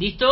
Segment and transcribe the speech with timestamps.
[0.00, 0.26] ¿Listo?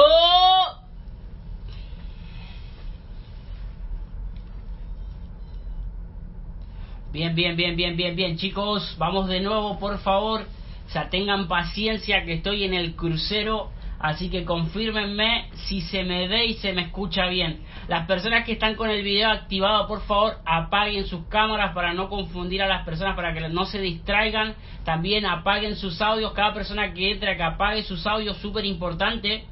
[7.12, 8.96] Bien, bien, bien, bien, bien, bien, chicos.
[8.96, 10.46] Vamos de nuevo, por favor.
[10.86, 13.68] O sea, tengan paciencia que estoy en el crucero.
[13.98, 17.60] Así que confírmenme si se me ve y se me escucha bien.
[17.88, 22.08] Las personas que están con el video activado, por favor, apaguen sus cámaras para no
[22.08, 24.54] confundir a las personas, para que no se distraigan.
[24.84, 26.32] También apaguen sus audios.
[26.32, 29.44] Cada persona que entre, que apague sus audios, súper importante.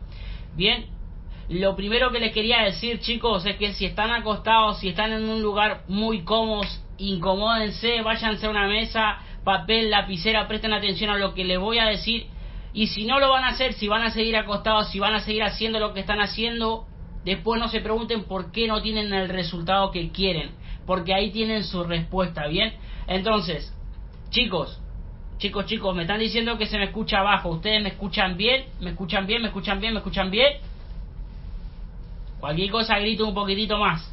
[0.57, 0.87] Bien,
[1.51, 5.29] lo primero que les quería decir, chicos, es que si están acostados, si están en
[5.29, 11.35] un lugar muy cómodos, incomódense, váyanse a una mesa, papel, lapicera, presten atención a lo
[11.35, 12.27] que les voy a decir.
[12.73, 15.21] Y si no lo van a hacer, si van a seguir acostados, si van a
[15.21, 16.87] seguir haciendo lo que están haciendo,
[17.25, 20.53] después no se pregunten por qué no tienen el resultado que quieren,
[20.87, 22.73] porque ahí tienen su respuesta, ¿bien?
[23.07, 23.75] Entonces,
[24.31, 24.81] chicos,
[25.39, 28.67] chicos, chicos, me están diciendo que se me escucha abajo, ¿ustedes me escuchan bien?
[28.81, 29.43] ¿Me escuchan bien?
[29.43, 29.93] ¿Me escuchan bien?
[29.93, 30.55] ¿Me escuchan bien?
[32.41, 34.13] Cualquier cosa grito un poquitito más.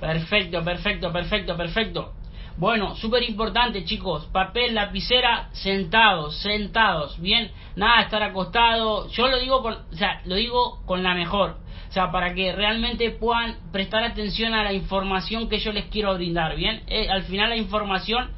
[0.00, 2.12] Perfecto, perfecto, perfecto, perfecto.
[2.58, 9.62] Bueno, súper importante chicos, papel, lapicera, sentados, sentados, bien, nada estar acostado, yo lo digo
[9.62, 11.58] con, o sea, lo digo con la mejor,
[11.90, 16.14] o sea, para que realmente puedan prestar atención a la información que yo les quiero
[16.14, 18.30] brindar, bien, eh, al final la información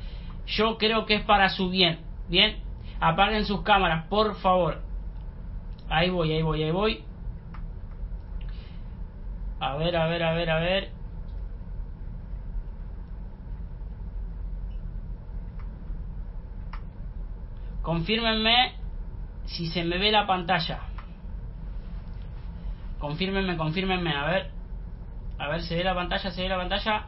[0.48, 2.58] yo creo que es para su bien, bien,
[3.00, 4.82] apaguen sus cámaras, por favor,
[5.88, 7.04] ahí voy, ahí voy, ahí voy,
[9.60, 10.90] a ver, a ver, a ver, a ver.
[17.82, 18.74] Confírmenme
[19.46, 20.80] si se me ve la pantalla.
[22.98, 24.50] Confírmenme, confírmenme, a ver.
[25.38, 26.30] A ver, ¿se ve la pantalla?
[26.30, 27.06] ¿Se ve la pantalla?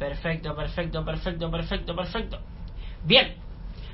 [0.00, 2.38] Perfecto, perfecto, perfecto, perfecto, perfecto.
[3.04, 3.34] Bien,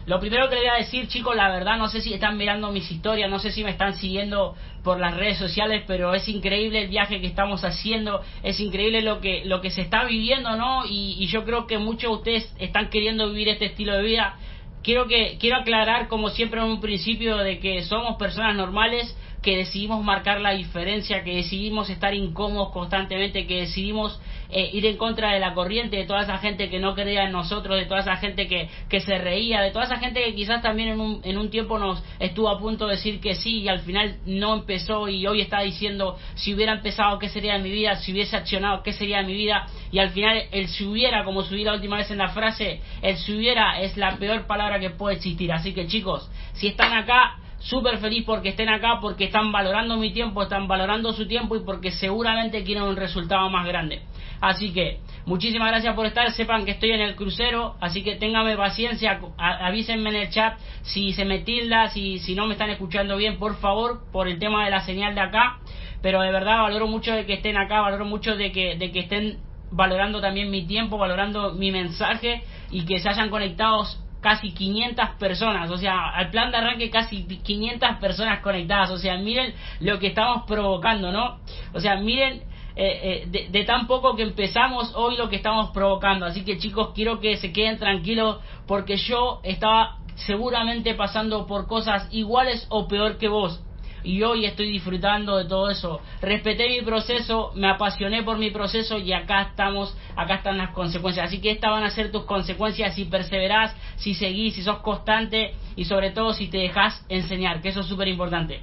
[0.07, 2.71] lo primero que le voy a decir, chicos, la verdad, no sé si están mirando
[2.71, 6.83] mis historias, no sé si me están siguiendo por las redes sociales, pero es increíble
[6.83, 10.87] el viaje que estamos haciendo, es increíble lo que, lo que se está viviendo, ¿no?
[10.87, 14.37] Y, y yo creo que muchos de ustedes están queriendo vivir este estilo de vida.
[14.85, 19.13] Quiero, que, quiero aclarar, como siempre en un principio, de que somos personas normales,
[19.47, 24.21] que decidimos marcar la diferencia, que decidimos estar incómodos constantemente, que decidimos
[24.51, 27.31] eh, ir en contra de la corriente, de toda esa gente que no creía en
[27.31, 30.63] nosotros, de toda esa gente que, que se reía, de toda esa gente que quizás
[30.63, 33.69] también en un, en un tiempo nos estuvo a punto de decir que sí y
[33.69, 37.71] al final no empezó y hoy está diciendo si hubiera empezado qué sería de mi
[37.71, 41.23] vida, si hubiese accionado qué sería de mi vida y al final el si hubiera,
[41.23, 44.81] como subí la última vez en la frase, el si hubiera es la peor palabra
[44.81, 45.53] que puede existir.
[45.53, 47.37] Así que chicos, si están acá,
[47.69, 51.61] súper feliz porque estén acá, porque están valorando mi tiempo, están valorando su tiempo y
[51.61, 54.03] porque seguramente quieren un resultado más grande.
[54.41, 58.57] Así que muchísimas gracias por estar, sepan que estoy en el crucero, así que ténganme
[58.57, 63.17] paciencia, avísenme en el chat si se me tilda, si, si no me están escuchando
[63.17, 65.59] bien, por favor, por el tema de la señal de acá,
[66.03, 69.01] pero de verdad valoro mucho de que estén acá, valoro mucho de que, de que
[69.01, 69.39] estén
[69.73, 73.85] valorando también mi tiempo, valorando mi mensaje y que se hayan conectado
[74.27, 79.17] casi 500 personas, o sea, al plan de arranque casi 500 personas conectadas, o sea,
[79.19, 81.39] miren lo que estamos provocando, ¿no?
[81.73, 82.43] O sea, miren
[82.75, 86.59] eh, eh, de, de, tan poco que empezamos hoy lo que estamos provocando, así que
[86.59, 92.89] chicos, quiero que se queden tranquilos porque yo estaba seguramente pasando por cosas iguales o
[92.89, 93.63] peor que vos.
[94.07, 96.01] Y hoy estoy disfrutando de todo eso.
[96.23, 101.27] Respeté mi proceso, me apasioné por mi proceso y acá estamos, acá están las consecuencias.
[101.27, 105.55] Así que estas van a ser tus consecuencias si perseverás, si seguís, si sos constante
[105.75, 108.61] y sobre todo si te dejas enseñar, que eso es súper importante.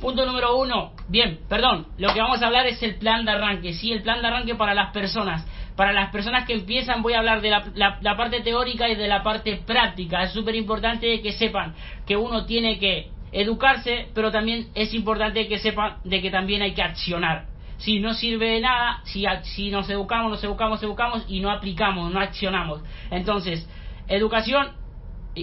[0.00, 0.92] Punto número uno.
[1.08, 1.88] Bien, perdón.
[1.98, 3.74] Lo que vamos a hablar es el plan de arranque.
[3.74, 5.44] Sí, el plan de arranque para las personas.
[5.76, 9.22] Para las personas que empiezan voy a hablar de la, parte teórica y de la
[9.22, 10.22] parte práctica.
[10.22, 11.74] Es súper importante que sepan
[12.06, 16.72] que uno tiene que educarse, pero también es importante que sepan de que también hay
[16.72, 17.46] que accionar.
[17.78, 22.12] Si no sirve de nada, si, si nos educamos, nos educamos, educamos y no aplicamos,
[22.12, 22.82] no accionamos.
[23.10, 23.68] Entonces,
[24.08, 24.72] educación,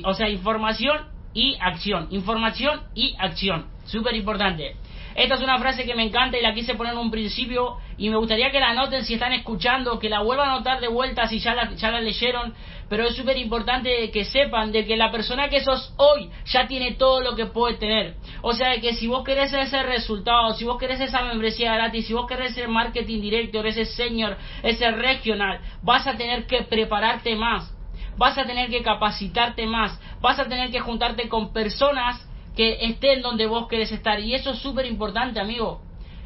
[0.04, 2.07] o sea, información y acción.
[2.12, 3.66] Información y acción.
[3.86, 4.75] Súper importante.
[5.18, 8.08] Esta es una frase que me encanta y la quise poner en un principio y
[8.12, 11.28] me gustaría que la anoten si están escuchando, que la vuelvan a anotar de vuelta
[11.28, 12.54] si ya la, leyeron,
[12.88, 16.92] pero es súper importante que sepan de que la persona que sos hoy ya tiene
[16.92, 18.14] todo lo que puede tener.
[18.44, 22.06] O sea, de que si vos querés ese resultado, si vos querés esa membresía gratis,
[22.06, 27.36] si vos querés ser marketing director, ese senior, ese regional, vas a tener que prepararte
[27.36, 27.74] más,
[28.18, 32.26] vas a tener que capacitarte más, vas a tener que juntarte con personas
[32.57, 34.19] que estén donde vos querés estar.
[34.19, 35.81] Y eso es súper importante, amigo.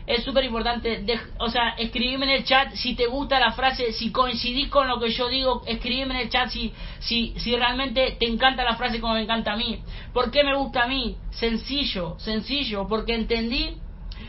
[0.08, 1.06] Es súper importante.
[1.38, 4.98] O sea, escribime en el chat si te gusta la frase, si coincidís con lo
[5.00, 9.02] que yo digo, escribime en el chat si, si, si realmente te encanta la frase
[9.02, 9.84] como me encanta a mí.
[10.14, 11.18] ¿Por qué me gusta a mí?
[11.32, 13.76] Sencillo, sencillo, porque entendí,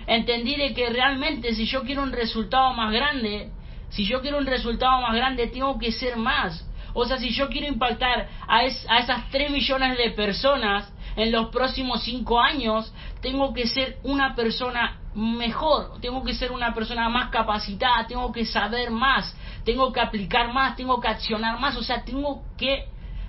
[0.08, 3.50] entendí de que realmente si yo quiero un resultado más grande,
[3.90, 6.68] si yo quiero un resultado más grande, tengo que ser más.
[6.94, 11.48] O sea, si yo quiero impactar a, a esas 3 millones de personas, en los
[11.48, 17.30] próximos cinco años tengo que ser una persona mejor, tengo que ser una persona más
[17.30, 22.02] capacitada, tengo que saber más, tengo que aplicar más, tengo que accionar más, o sea,
[22.02, 22.86] tengo que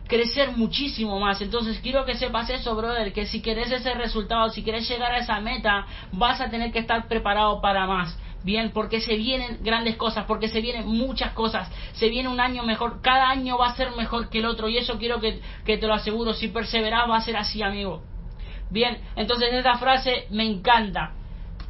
[0.08, 1.42] crecer muchísimo más.
[1.42, 5.20] Entonces quiero que sepas eso, brother, que si querés ese resultado, si querés llegar a
[5.20, 8.18] esa meta, vas a tener que estar preparado para más.
[8.44, 12.64] Bien, porque se vienen grandes cosas, porque se vienen muchas cosas, se viene un año
[12.64, 15.78] mejor, cada año va a ser mejor que el otro y eso quiero que, que
[15.78, 18.04] te lo aseguro, si perseverás va a ser así, amigo.
[18.70, 21.14] Bien, entonces esta frase me encanta.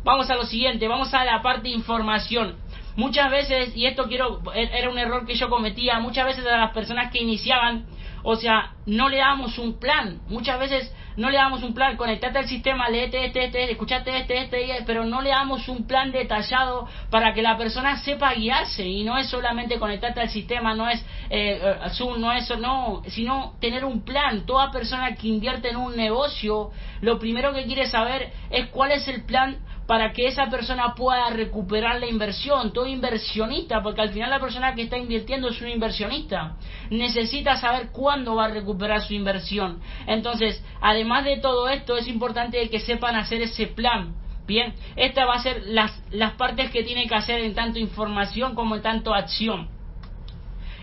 [0.03, 2.55] Vamos a lo siguiente, vamos a la parte de información.
[2.95, 6.73] Muchas veces, y esto quiero, era un error que yo cometía, muchas veces a las
[6.73, 7.85] personas que iniciaban,
[8.23, 10.21] o sea, no le damos un plan.
[10.27, 14.43] Muchas veces no le damos un plan, conectate al sistema, leete este, este, escuchate este,
[14.43, 19.03] este, pero no le damos un plan detallado para que la persona sepa guiarse y
[19.03, 20.99] no es solamente conectarte al sistema, no es
[21.29, 24.45] eh, eh Zoom, no es no, sino tener un plan.
[24.45, 26.71] Toda persona que invierte en un negocio,
[27.01, 29.57] lo primero que quiere saber es cuál es el plan
[29.87, 32.71] para que esa persona pueda recuperar la inversión.
[32.71, 36.55] Todo inversionista, porque al final la persona que está invirtiendo es un inversionista.
[36.89, 39.81] Necesita saber cuándo va a recuperar su inversión.
[40.07, 44.15] Entonces, además de todo esto, es importante que sepan hacer ese plan.
[44.45, 48.55] Bien, esta va a ser las, las partes que tiene que hacer en tanto información
[48.55, 49.69] como en tanto acción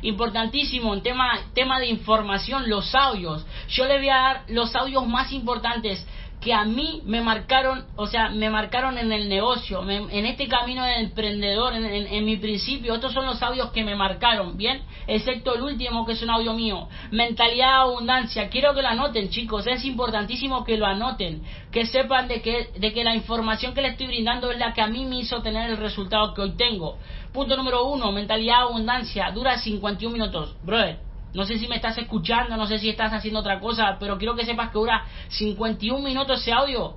[0.02, 3.47] importantísimo en tema, tema de información, los audios.
[3.69, 6.06] Yo le voy a dar los audios más importantes
[6.40, 10.84] que a mí me marcaron, o sea, me marcaron en el negocio, en este camino
[10.84, 12.94] de emprendedor, en, mi principio.
[12.94, 14.81] Estos son los audios que me marcaron, ¿bien?
[15.06, 16.88] Excepto el último, que es un audio mío.
[17.10, 18.48] Mentalidad de abundancia.
[18.48, 19.66] Quiero que lo anoten, chicos.
[19.66, 21.42] Es importantísimo que lo anoten.
[21.70, 24.80] Que sepan de que, de que la información que les estoy brindando es la que
[24.80, 26.97] a mí me hizo tener el resultado que hoy tengo.
[27.32, 29.30] Punto número uno, mentalidad de abundancia.
[29.30, 30.56] Dura 51 minutos.
[30.64, 34.18] Brother no sé si me estás escuchando, no sé si estás haciendo otra cosa, pero
[34.18, 36.96] quiero que sepas que dura 51 minutos ese audio.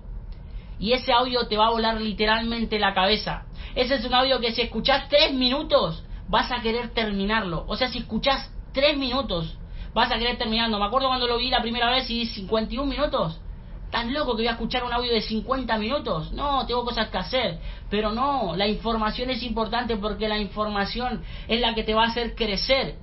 [0.79, 3.45] Y ese audio te va a volar literalmente la cabeza.
[3.75, 7.63] Ese es un audio que si escuchas 3 minutos, vas a querer terminarlo.
[7.67, 9.57] O sea, si escuchas 3 minutos,
[9.93, 10.79] vas a querer terminarlo.
[10.79, 13.39] Me acuerdo cuando lo vi la primera vez y 51 minutos.
[13.85, 16.33] ¿Estás loco que voy a escuchar un audio de 50 minutos?
[16.33, 17.59] No, tengo cosas que hacer.
[17.91, 22.07] Pero no, la información es importante porque la información es la que te va a
[22.07, 23.02] hacer crecer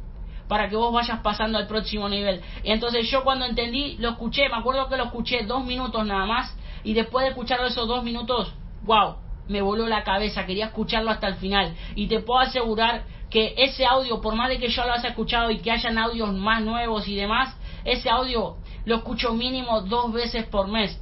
[0.50, 2.40] para que vos vayas pasando al próximo nivel.
[2.64, 6.58] Entonces yo cuando entendí, lo escuché, me acuerdo que lo escuché dos minutos nada más,
[6.82, 8.52] y después de escuchar esos dos minutos,
[8.82, 9.14] wow,
[9.46, 11.76] me voló la cabeza, quería escucharlo hasta el final.
[11.94, 15.52] Y te puedo asegurar que ese audio, por más de que yo lo haya escuchado
[15.52, 20.46] y que hayan audios más nuevos y demás, ese audio lo escucho mínimo dos veces
[20.46, 21.00] por mes.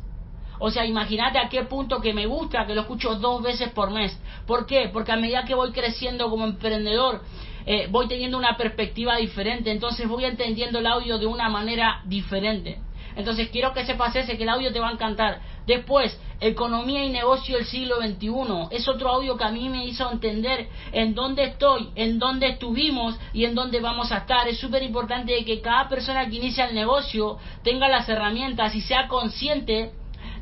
[0.59, 3.93] O sea, imagínate a qué punto que me gusta que lo escucho dos veces por
[3.93, 4.21] mes.
[4.47, 4.91] ¿Por qué?
[4.93, 7.23] Porque a medida que voy creciendo como emprendedor,
[7.71, 12.79] eh, voy teniendo una perspectiva diferente, entonces voy entendiendo el audio de una manera diferente.
[13.15, 15.43] Entonces quiero que sepas ese, que el audio te va a encantar.
[15.67, 18.75] Después, Economía y Negocio del siglo XXI.
[18.75, 23.19] Es otro audio que a mí me hizo entender en dónde estoy, en dónde estuvimos
[23.35, 24.49] y en dónde vamos a estar.
[24.49, 29.09] Es súper importante que cada persona que inicia el negocio tenga las herramientas y sea
[29.09, 29.93] consciente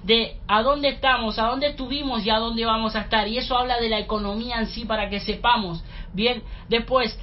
[0.06, 3.26] de a dónde estamos, a dónde estuvimos y a dónde vamos a estar.
[3.26, 5.82] Y eso habla de la economía en sí para que sepamos.
[6.16, 7.16] Bien, después,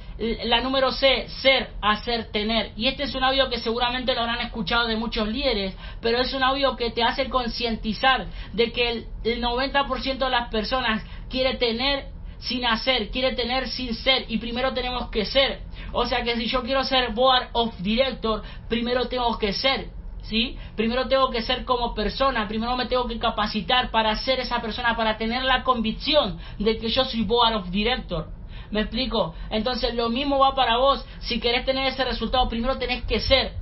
[0.44, 2.70] la número C, ser, hacer, tener.
[2.76, 6.32] Y este es un audio que seguramente lo habrán escuchado de muchos líderes, pero es
[6.32, 11.56] un audio que te hace concientizar de que el, el 90% de las personas quiere
[11.56, 12.04] tener
[12.38, 15.62] sin hacer, quiere tener sin ser y primero tenemos que ser.
[15.92, 19.88] O sea que si yo quiero ser board of director, primero tengo que ser.
[20.22, 20.56] ¿Sí?
[20.74, 24.96] Primero tengo que ser como persona, primero me tengo que capacitar para ser esa persona,
[24.96, 28.28] para tener la convicción de que yo soy board of director.
[28.74, 29.36] ¿Me explico?
[29.50, 31.06] Entonces lo mismo va para vos.
[31.20, 33.52] Si querés tener ese resultado, primero tenés que ser.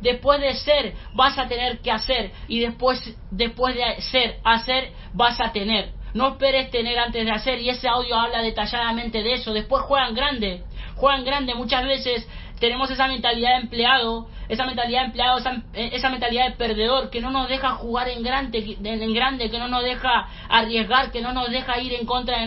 [0.00, 2.32] Después de ser, vas a tener que hacer.
[2.48, 5.92] Y después, después de ser, hacer, vas a tener.
[6.14, 7.60] No esperes tener antes de hacer.
[7.60, 9.52] Y ese audio habla detalladamente de eso.
[9.52, 10.64] Después juegan grande.
[10.96, 11.54] Juegan grande.
[11.54, 12.26] Muchas veces
[12.58, 17.30] tenemos esa mentalidad de empleado, esa mentalidad de empleado, esa, mentalidad de perdedor que no
[17.30, 21.50] nos deja jugar en grande, en grande, que no nos deja arriesgar, que no nos
[21.50, 22.46] deja ir en contra de,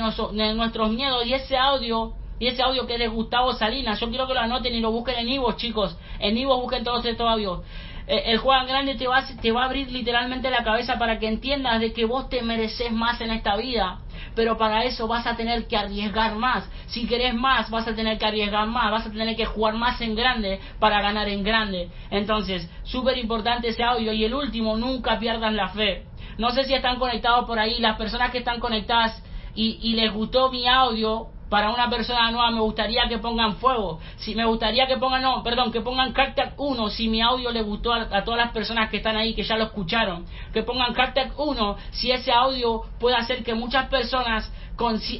[0.56, 1.25] nuestros miedos.
[1.27, 4.39] Y ese audio, y ese audio que es de Gustavo Salinas, yo quiero que lo
[4.39, 5.96] anoten y lo busquen en Ivo, chicos.
[6.20, 7.62] En Ivo busquen todos estos audios.
[8.08, 11.27] Eh, el Juan Grande te va, te va a abrir literalmente la cabeza para que
[11.27, 14.00] entiendas de que vos te mereces más en esta vida.
[14.36, 16.69] Pero para eso vas a tener que arriesgar más.
[16.88, 18.91] Si querés más, vas a tener que arriesgar más.
[18.91, 21.89] Vas a tener que jugar más en grande para ganar en grande.
[22.09, 24.13] Entonces, súper importante ese audio.
[24.13, 26.05] Y el último, nunca pierdan la fe.
[26.38, 27.79] No sé si están conectados por ahí.
[27.79, 29.21] Las personas que están conectadas
[29.55, 34.00] y, y les gustó mi audio, para una persona nueva me gustaría que pongan fuego.
[34.18, 37.62] Si me gustaría que pongan, no, perdón, que pongan carta 1 si mi audio le
[37.62, 40.25] gustó a, todas las personas que están ahí, que ya lo escucharon.
[40.53, 44.51] Que pongan carta 1 si ese audio puede hacer que muchas personas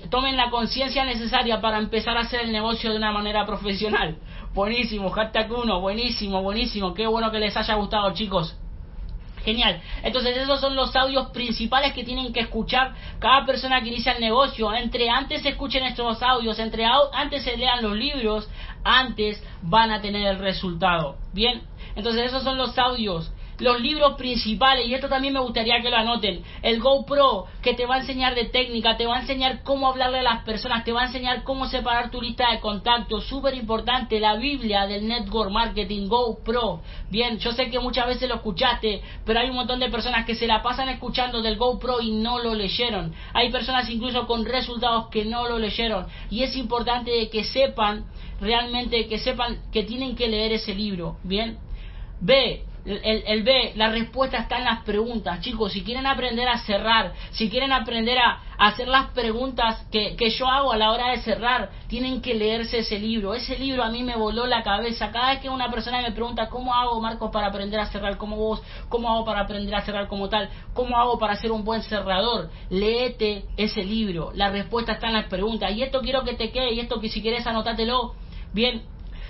[0.10, 4.18] tomen la conciencia necesaria para empezar a hacer el negocio de una manera profesional.
[4.54, 6.94] Buenísimo, hashtag 1, buenísimo, buenísimo.
[6.94, 8.58] Qué bueno que les haya gustado, chicos.
[9.50, 9.82] Genial.
[10.03, 14.22] Entonces esos son los audios principales que tienen que escuchar cada persona que inicia el
[14.22, 14.72] negocio.
[14.75, 18.48] Entre antes escuchen estos audios, entre antes se lean los libros,
[18.84, 21.18] antes van a tener el resultado.
[21.34, 21.63] Bien.
[21.96, 25.98] Entonces esos son los audios los libros principales, y esto también me gustaría que lo
[25.98, 29.88] anoten, el GoPro, que te va a enseñar de técnica, te va a enseñar cómo
[29.88, 33.54] hablarle a las personas, te va a enseñar cómo separar tu lista de contactos, súper
[33.56, 36.82] importante, la Biblia del Network Marketing, GoPro.
[37.10, 40.36] Bien, yo sé que muchas veces lo escuchaste, pero hay un montón de personas que
[40.36, 43.13] se la pasan escuchando del GoPro y no lo leyeron.
[43.34, 48.06] Hay personas incluso con resultados que no lo leyeron, y es importante que sepan
[48.39, 51.58] realmente que sepan que tienen que leer ese libro, ¿bien?
[52.22, 55.74] B, el, el, B, la respuesta está en las preguntas, chicos.
[55.74, 60.48] Si quieren aprender a cerrar, si quieren aprender a, hacer las preguntas que, que, yo
[60.48, 63.34] hago a la hora de cerrar, tienen que leerse ese libro.
[63.34, 65.12] Ese libro a mí me voló la cabeza.
[65.12, 68.36] Cada vez que una persona me pregunta, ¿cómo hago, Marcos, para aprender a cerrar como
[68.36, 68.62] vos?
[68.90, 70.50] ¿Cómo hago para aprender a cerrar como tal?
[70.74, 72.50] ¿Cómo hago para ser un buen cerrador?
[72.70, 74.32] Léete ese libro.
[74.36, 75.72] La respuesta está en las preguntas.
[75.72, 78.14] Y esto quiero que te quede, y esto que si querés anotátelo.
[78.52, 78.84] Bien,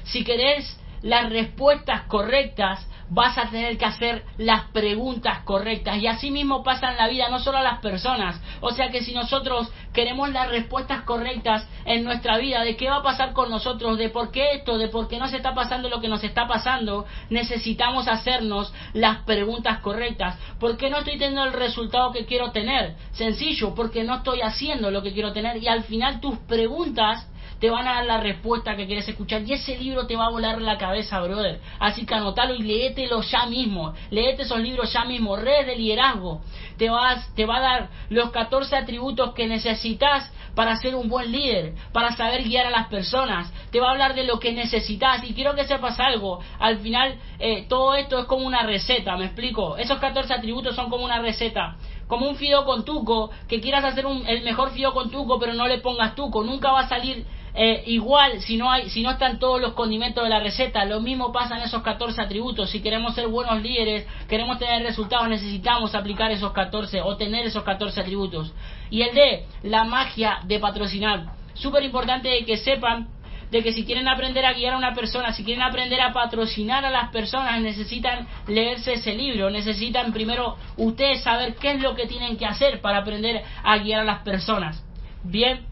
[0.05, 5.97] si querés las respuestas correctas, vas a tener que hacer las preguntas correctas.
[5.97, 8.39] Y así mismo pasa en la vida, no solo a las personas.
[8.61, 12.97] O sea que si nosotros queremos las respuestas correctas en nuestra vida, de qué va
[12.97, 16.01] a pasar con nosotros, de por qué esto, de por qué nos está pasando lo
[16.01, 20.37] que nos está pasando, necesitamos hacernos las preguntas correctas.
[20.59, 22.95] ¿Por qué no estoy teniendo el resultado que quiero tener?
[23.11, 25.57] Sencillo, porque no estoy haciendo lo que quiero tener.
[25.57, 27.27] Y al final tus preguntas
[27.59, 30.29] te van a dar la respuesta que quieres escuchar y ese libro te va a
[30.29, 31.59] volar la cabeza, brother.
[31.79, 33.93] Así que anotalo y léetelo ya mismo.
[34.11, 35.35] Léete esos libros ya mismo.
[35.35, 36.41] Redes de liderazgo.
[36.77, 41.31] Te, vas, te va a dar los 14 atributos que necesitas para ser un buen
[41.31, 43.51] líder, para saber guiar a las personas.
[43.71, 46.39] Te va a hablar de lo que necesitas y quiero que sepas algo.
[46.59, 49.77] Al final, eh, todo esto es como una receta, ¿me explico?
[49.77, 51.75] Esos 14 atributos son como una receta
[52.07, 55.53] como un fido con tuco, que quieras hacer un, el mejor fido con tuco, pero
[55.53, 57.23] no le pongas tuco, nunca va a salir
[57.53, 61.01] eh, igual si no hay si no están todos los condimentos de la receta lo
[61.01, 62.69] mismo pasa en esos 14 atributos.
[62.69, 67.63] Si queremos ser buenos líderes queremos tener resultados necesitamos aplicar esos 14 o tener esos
[67.63, 68.53] 14 atributos.
[68.89, 71.33] Y el D la magia de patrocinar.
[71.53, 73.07] Súper importante que sepan
[73.51, 76.85] de que si quieren aprender a guiar a una persona, si quieren aprender a patrocinar
[76.85, 82.05] a las personas, necesitan leerse ese libro, necesitan primero ustedes saber qué es lo que
[82.05, 84.83] tienen que hacer para aprender a guiar a las personas.
[85.23, 85.65] Bien,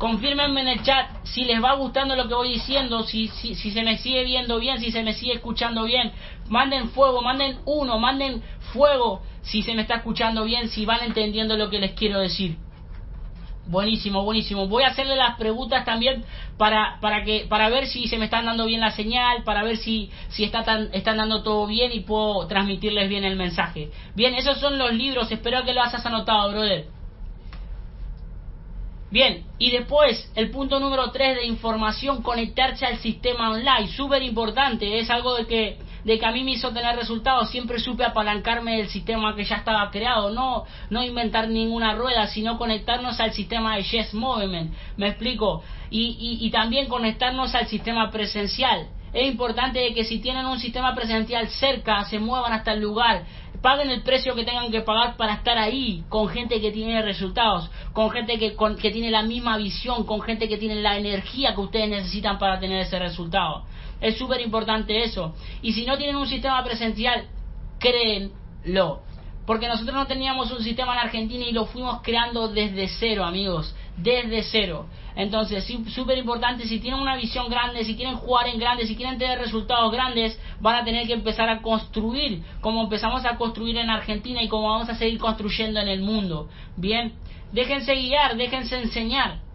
[0.00, 3.70] Confírmenme en el chat si les va gustando lo que voy diciendo, si, si, si,
[3.70, 6.10] se me sigue viendo bien, si se me sigue escuchando bien.
[6.48, 8.42] Manden fuego, manden uno, manden
[8.72, 12.56] fuego si se me está escuchando bien, si van entendiendo lo que les quiero decir.
[13.66, 14.68] Buenísimo, buenísimo.
[14.68, 16.24] Voy a hacerle las preguntas también
[16.56, 19.76] para, para que para ver si se me están dando bien la señal, para ver
[19.76, 23.90] si si está tan, están dando todo bien y puedo transmitirles bien el mensaje.
[24.14, 25.30] Bien, esos son los libros.
[25.30, 26.99] Espero que lo hayas anotado, brother.
[29.10, 35.00] Bien, y después el punto número 3 de información, conectarse al sistema online, súper importante,
[35.00, 38.76] es algo de que, de que a mí me hizo tener resultados, siempre supe apalancarme
[38.76, 43.74] del sistema que ya estaba creado, no, no inventar ninguna rueda, sino conectarnos al sistema
[43.74, 48.86] de Yes Movement, me explico, y, y, y también conectarnos al sistema presencial.
[49.12, 53.24] Es importante que si tienen un sistema presencial cerca, se muevan hasta el lugar,
[53.62, 57.70] paguen el precio que tengan que pagar para estar ahí con gente que tiene resultados,
[57.92, 61.60] con gente que, que tiene la misma visión, con gente que tiene la energía que
[61.60, 63.64] ustedes necesitan para tener ese resultado.
[64.00, 65.34] Es súper importante eso.
[65.60, 67.26] Y si no tienen un sistema presencial,
[67.78, 69.02] créenlo.
[69.46, 73.74] Porque nosotros no teníamos un sistema en Argentina y lo fuimos creando desde cero, amigos.
[73.96, 74.86] Desde cero.
[75.20, 79.18] Entonces, súper importante, si tienen una visión grande, si quieren jugar en grande, si quieren
[79.18, 83.90] tener resultados grandes, van a tener que empezar a construir, como empezamos a construir en
[83.90, 86.48] Argentina y como vamos a seguir construyendo en el mundo.
[86.74, 87.12] Bien,
[87.52, 89.49] déjense guiar, déjense enseñar.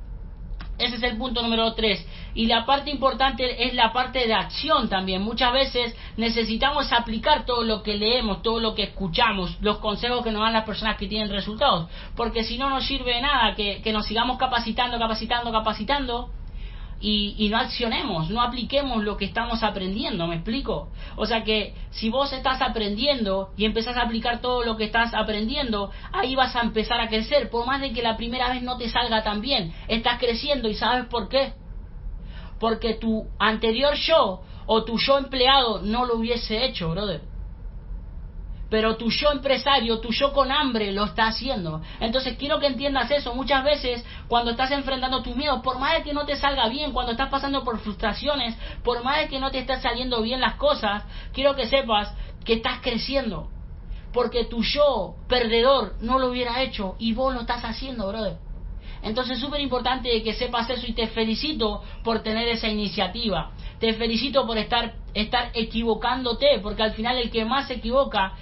[0.77, 2.05] Ese es el punto número tres.
[2.33, 5.21] Y la parte importante es la parte de acción también.
[5.21, 10.31] Muchas veces necesitamos aplicar todo lo que leemos, todo lo que escuchamos, los consejos que
[10.31, 11.89] nos dan las personas que tienen resultados.
[12.15, 16.29] Porque si no nos sirve de nada que, que nos sigamos capacitando, capacitando, capacitando
[17.01, 20.89] y, no accionemos, no apliquemos lo que estamos aprendiendo, ¿me explico?
[21.17, 25.13] O sea que si vos estás aprendiendo y empezás a aplicar todo lo que estás
[25.13, 28.77] aprendiendo, ahí vas a empezar a crecer, por más de que la primera vez no
[28.77, 31.53] te salga tan bien, estás creciendo y sabes por qué.
[32.59, 37.34] Porque tu anterior yo o tu yo empleado no lo hubiese hecho, brother
[38.69, 41.81] pero tu yo empresario, tu yo con hambre lo está haciendo.
[41.99, 43.35] Entonces quiero que entiendas eso.
[43.35, 46.91] Muchas veces cuando estás enfrentando tus miedos, por más de que no te salga bien,
[46.91, 50.55] cuando estás pasando por frustraciones, por más de que no te estén saliendo bien las
[50.55, 51.03] cosas,
[51.33, 53.49] quiero que sepas que estás creciendo.
[54.11, 58.37] Porque tu yo perdedor no lo hubiera hecho y vos lo estás haciendo, brother.
[59.05, 63.51] Entonces es súper importante que sepas eso y te felicito por tener esa iniciativa.
[63.79, 68.33] Te felicito por estar, estar equivocándote, porque al final el que más se equivoca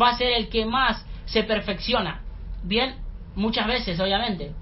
[0.00, 2.22] va a ser el que más se perfecciona.
[2.62, 2.96] Bien,
[3.34, 4.52] muchas veces, obviamente.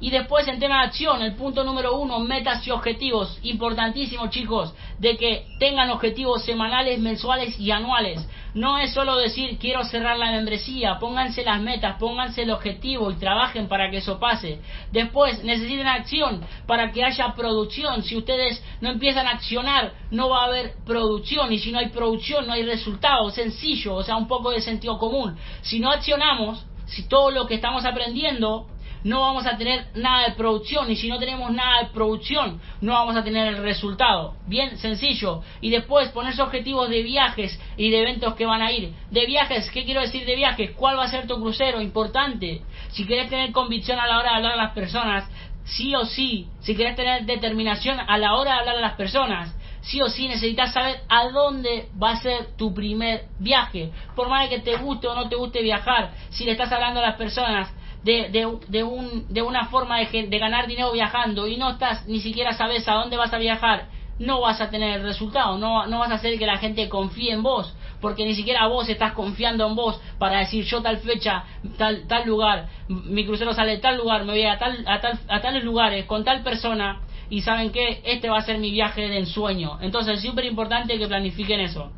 [0.00, 3.38] Y después en tema de acción, el punto número uno, metas y objetivos.
[3.42, 8.26] Importantísimo chicos, de que tengan objetivos semanales, mensuales y anuales.
[8.54, 13.16] No es solo decir quiero cerrar la membresía, pónganse las metas, pónganse el objetivo y
[13.16, 14.60] trabajen para que eso pase.
[14.90, 18.02] Después necesitan acción para que haya producción.
[18.02, 21.90] Si ustedes no empiezan a accionar, no va a haber producción y si no hay
[21.90, 23.30] producción no hay resultado.
[23.30, 25.36] Sencillo, o sea, un poco de sentido común.
[25.60, 28.66] Si no accionamos, si todo lo que estamos aprendiendo
[29.04, 32.92] no vamos a tener nada de producción y si no tenemos nada de producción no
[32.92, 34.34] vamos a tener el resultado.
[34.46, 35.42] Bien sencillo.
[35.60, 38.92] Y después ponerse objetivos de viajes y de eventos que van a ir.
[39.10, 40.72] De viajes, ¿qué quiero decir de viajes?
[40.72, 41.80] ¿Cuál va a ser tu crucero?
[41.80, 42.62] Importante.
[42.90, 45.30] Si quieres tener convicción a la hora de hablar a las personas,
[45.64, 49.56] sí o sí, si quieres tener determinación a la hora de hablar a las personas,
[49.82, 53.90] sí o sí necesitas saber a dónde va a ser tu primer viaje.
[54.14, 57.04] Por más que te guste o no te guste viajar, si le estás hablando a
[57.04, 61.56] las personas, de, de, de, un, de una forma de, de ganar dinero viajando y
[61.56, 65.58] no estás ni siquiera sabes a dónde vas a viajar, no vas a tener resultado,
[65.58, 68.88] no, no vas a hacer que la gente confíe en vos, porque ni siquiera vos
[68.88, 71.44] estás confiando en vos para decir yo tal fecha,
[71.78, 75.18] tal, tal lugar, mi crucero sale de tal lugar, me voy a, tal, a, tal,
[75.28, 79.08] a tales lugares con tal persona y saben que este va a ser mi viaje
[79.08, 79.78] de ensueño.
[79.80, 81.90] Entonces es súper importante que planifiquen eso.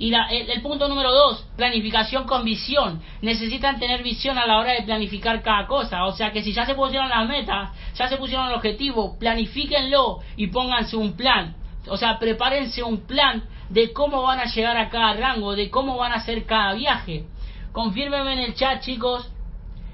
[0.00, 3.02] Y el, punto número dos, planificación con visión.
[3.20, 6.06] Necesitan tener visión a la hora de planificar cada cosa.
[6.06, 10.20] O sea que si ya se pusieron las metas, ya se pusieron el objetivo, planifíquenlo
[10.36, 11.54] y pónganse un plan.
[11.86, 15.98] O sea, prepárense un plan de cómo van a llegar a cada rango, de cómo
[15.98, 17.26] van a hacer cada viaje.
[17.72, 19.30] Confírmenme en el chat, chicos,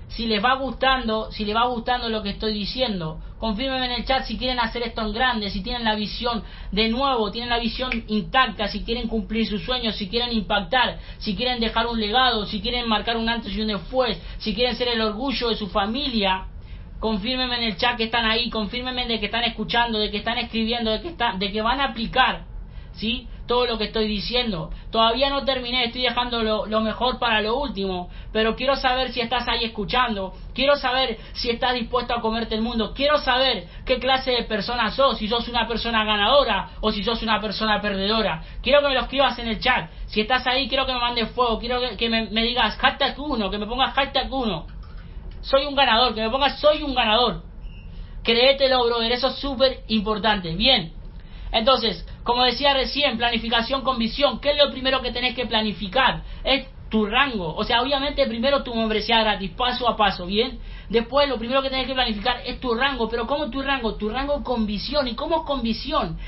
[0.09, 3.21] si les va gustando, si les va gustando lo que estoy diciendo.
[3.39, 6.43] Confírmenme en el chat si quieren hacer esto en grande, si tienen la visión
[6.73, 11.37] de nuevo, tienen la visión intacta, si quieren cumplir sus sueños, si quieren impactar, si
[11.37, 14.89] quieren dejar un legado, si quieren marcar un antes y un después, si quieren ser
[14.89, 16.47] el orgullo de su familia.
[16.99, 20.39] Confírmenme en el chat que están ahí, confírmenme de que están escuchando, de que están
[20.39, 22.45] escribiendo, de que, están, de que van a aplicar.
[22.95, 23.29] ¿Sí?
[23.47, 24.71] Todo lo que estoy diciendo.
[24.91, 29.47] Todavía no terminé, estoy dejando lo, mejor para lo último, pero quiero saber si estás
[29.49, 34.33] ahí escuchando, quiero saber si estás dispuesto a comerte el mundo, quiero saber qué clase
[34.33, 38.43] de persona sos, si sos una persona ganadora o si sos una persona perdedora.
[38.63, 39.91] Quiero que me lo escribas en el chat.
[40.07, 43.51] Si estás ahí, quiero que me mandes fuego, quiero que, me, me, digas hashtag 1,
[43.51, 44.67] que me pongas hashtag 1.
[45.41, 47.43] Soy un ganador, que me pongas soy un ganador.
[48.23, 50.55] Créetelo, brother, eso es súper importante.
[50.57, 50.93] Bien.
[51.53, 54.41] Entonces, como decía recién, planificación con visión.
[54.41, 56.25] ¿Qué es lo primero que tenés que planificar?
[56.43, 57.55] Es tu rango.
[57.55, 60.59] O sea, obviamente primero tu membresía gratis, paso a paso, ¿bien?
[60.89, 63.09] Después lo primero que tenés que planificar es tu rango.
[63.09, 63.95] Pero ¿cómo tu rango?
[63.95, 65.07] Tu rango con visión.
[65.07, 66.19] ¿Y cómo con visión?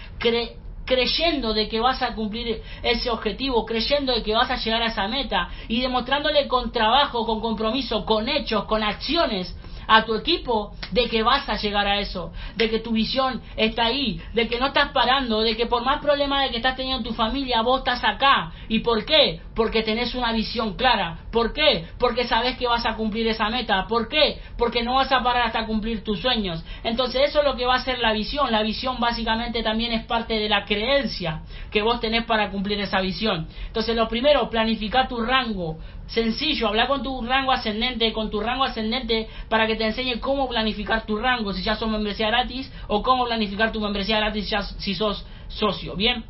[0.85, 4.87] creyendo de que vas a cumplir ese objetivo, creyendo de que vas a llegar a
[4.87, 9.55] esa meta y demostrándole con trabajo, con compromiso, con hechos, con acciones
[9.89, 13.87] a tu equipo de que vas a llegar a eso, de que tu visión está
[13.87, 16.99] ahí, de que no estás parando, de que por más problemas de que estás teniendo
[16.99, 18.53] en tu familia, vos estás acá.
[18.69, 19.41] ¿Y por qué?
[19.55, 21.21] Porque tenés una visión clara.
[21.33, 21.87] ¿Por qué?
[21.99, 23.87] Porque sabes que vas a cumplir esa meta.
[23.89, 24.41] ¿Por qué?
[24.59, 26.63] Porque no vas a parar hasta cumplir tus sueños.
[26.85, 28.53] Entonces eso es lo que va a ser la visión.
[28.53, 33.01] La visión básicamente también es parte de la creencia que vos tenés para cumplir esa
[33.01, 33.49] visión.
[33.67, 38.65] Entonces lo primero, planificar tu rango, Sencillo, habla con tu rango ascendente, con tu rango
[38.65, 43.03] ascendente para que te enseñe cómo planificar tu rango si ya sos membresía gratis o
[43.03, 45.97] cómo planificar tu membresía gratis si sos socio.
[45.97, 46.25] Bien.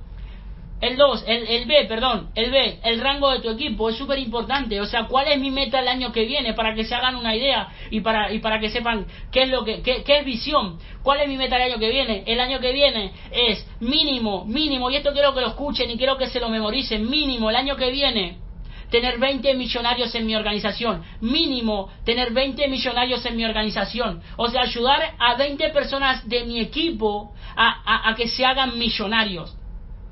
[0.81, 4.19] El 2, el, el, B, perdón, el B, el rango de tu equipo es súper
[4.19, 4.81] importante.
[4.81, 6.55] O sea, ¿cuál es mi meta el año que viene?
[6.55, 9.65] Para que se hagan una idea y para, y para que sepan qué es lo
[9.65, 10.79] que, qué, qué es visión.
[11.03, 12.23] ¿Cuál es mi meta el año que viene?
[12.27, 16.17] El año que viene es mínimo, mínimo, y esto quiero que lo escuchen y quiero
[16.17, 18.48] que se lo memoricen, mínimo, el año que viene
[18.91, 21.03] tener 20 millonarios en mi organización.
[21.21, 24.23] Mínimo, tener 20 millonarios en mi organización.
[24.37, 29.55] O sea, ayudar a 20 personas de mi equipo a, que se hagan millonarios.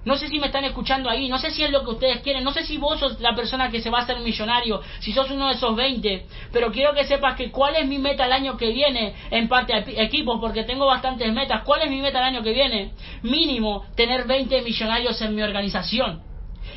[0.04, 2.44] No sé si me están escuchando ahí, no sé si es lo que ustedes quieren,
[2.44, 5.28] no sé si vos sos la persona que se va a hacer millonario, si sos
[5.32, 8.56] uno de esos 20, pero quiero que sepas que cuál es mi meta el año
[8.56, 11.62] que viene en parte de equipos, porque tengo bastantes metas.
[11.64, 12.92] ¿Cuál es mi meta el año que viene?
[13.22, 16.25] Mínimo, tener 20 millonarios en mi organización.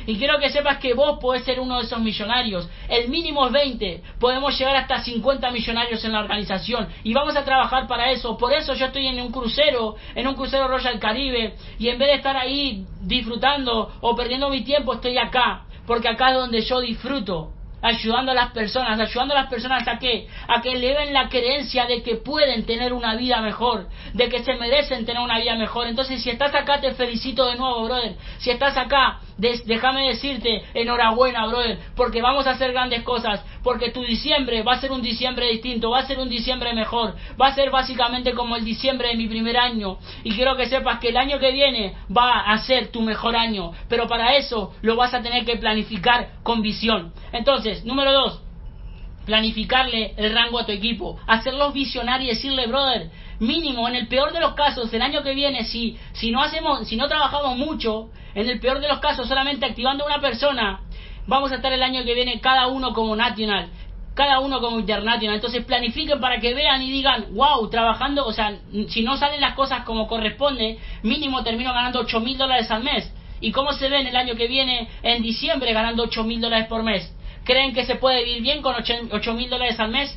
[0.06, 2.68] Y quiero que sepas que vos podés ser uno de esos millonarios.
[2.88, 4.02] El mínimo es 20.
[4.18, 6.88] Podemos llegar hasta 50 millonarios en la organización.
[7.04, 8.36] Y vamos a trabajar para eso.
[8.36, 11.54] Por eso yo estoy en un crucero, en un crucero Royal Caribe.
[11.78, 15.64] Y en vez de estar ahí disfrutando o perdiendo mi tiempo, estoy acá.
[15.86, 19.98] Porque acá es donde yo disfruto ayudando a las personas, ayudando a las personas a
[19.98, 24.42] que, a que eleven la creencia de que pueden tener una vida mejor, de que
[24.42, 25.86] se merecen tener una vida mejor.
[25.86, 28.16] Entonces, si estás acá, te felicito de nuevo, brother.
[28.38, 34.02] Si estás acá, déjame decirte, enhorabuena, brother, porque vamos a hacer grandes cosas, porque tu
[34.02, 37.54] diciembre va a ser un diciembre distinto, va a ser un diciembre mejor, va a
[37.54, 39.98] ser básicamente como el diciembre de mi primer año.
[40.24, 43.72] Y quiero que sepas que el año que viene va a ser tu mejor año,
[43.88, 47.12] pero para eso lo vas a tener que planificar con visión.
[47.32, 48.42] Entonces, número dos,
[49.24, 54.32] planificarle el rango a tu equipo, hacerlos visionar y decirle, brother, mínimo, en el peor
[54.32, 58.10] de los casos, el año que viene, si, si no hacemos, si no trabajamos mucho,
[58.34, 60.80] en el peor de los casos, solamente activando una persona,
[61.26, 63.68] vamos a estar el año que viene cada uno como nacional,
[64.14, 65.36] cada uno como internacional.
[65.36, 69.54] Entonces planifiquen para que vean y digan, wow, trabajando, o sea, si no salen las
[69.54, 73.12] cosas como corresponde, mínimo termino ganando 8 mil dólares al mes.
[73.40, 76.82] ¿Y cómo se ven el año que viene, en diciembre, ganando 8 mil dólares por
[76.82, 77.10] mes?
[77.50, 80.16] ¿Creen que se puede vivir bien con 8 mil dólares al mes?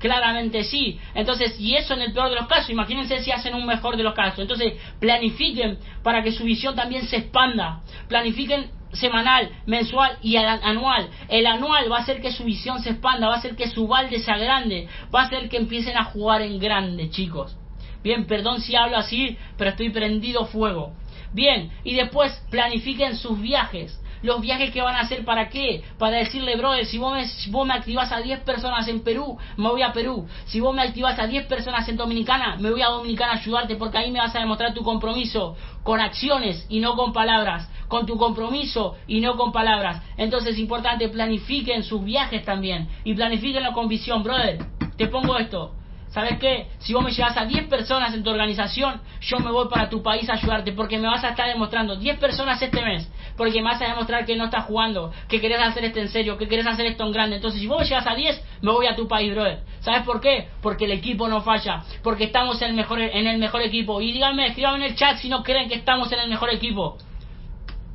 [0.00, 0.98] Claramente sí.
[1.14, 4.02] Entonces, y eso en el peor de los casos, imagínense si hacen un mejor de
[4.02, 4.40] los casos.
[4.40, 7.82] Entonces, planifiquen para que su visión también se expanda.
[8.08, 11.10] Planifiquen semanal, mensual y anual.
[11.28, 13.86] El anual va a hacer que su visión se expanda, va a hacer que su
[13.86, 17.56] balde sea grande, va a hacer que empiecen a jugar en grande, chicos.
[18.02, 20.92] Bien, perdón si hablo así, pero estoy prendido fuego.
[21.32, 26.16] Bien, y después planifiquen sus viajes los viajes que van a hacer para qué, para
[26.16, 29.68] decirle, brother, si vos me, si vos me activas a 10 personas en Perú, me
[29.68, 32.88] voy a Perú, si vos me activas a 10 personas en Dominicana, me voy a
[32.88, 36.96] Dominicana a ayudarte porque ahí me vas a demostrar tu compromiso con acciones y no
[36.96, 40.02] con palabras, con tu compromiso y no con palabras.
[40.16, 44.64] Entonces es importante, planifiquen sus viajes también y planifiquenlo con visión, brother.
[44.96, 45.74] Te pongo esto,
[46.14, 46.68] ¿Sabes qué?
[46.78, 50.00] Si vos me llevas a 10 personas en tu organización, yo me voy para tu
[50.00, 53.64] país a ayudarte porque me vas a estar demostrando 10 personas este mes, porque me
[53.64, 56.68] vas a demostrar que no estás jugando, que querés hacer esto en serio, que querés
[56.68, 57.34] hacer esto en grande.
[57.34, 59.64] Entonces, si vos me llevas a 10, me voy a tu país, brother.
[59.80, 60.50] ¿Sabes por qué?
[60.62, 64.00] Porque el equipo no falla, porque estamos en el mejor, en el mejor equipo.
[64.00, 66.96] Y díganme, escríbanme en el chat si no creen que estamos en el mejor equipo.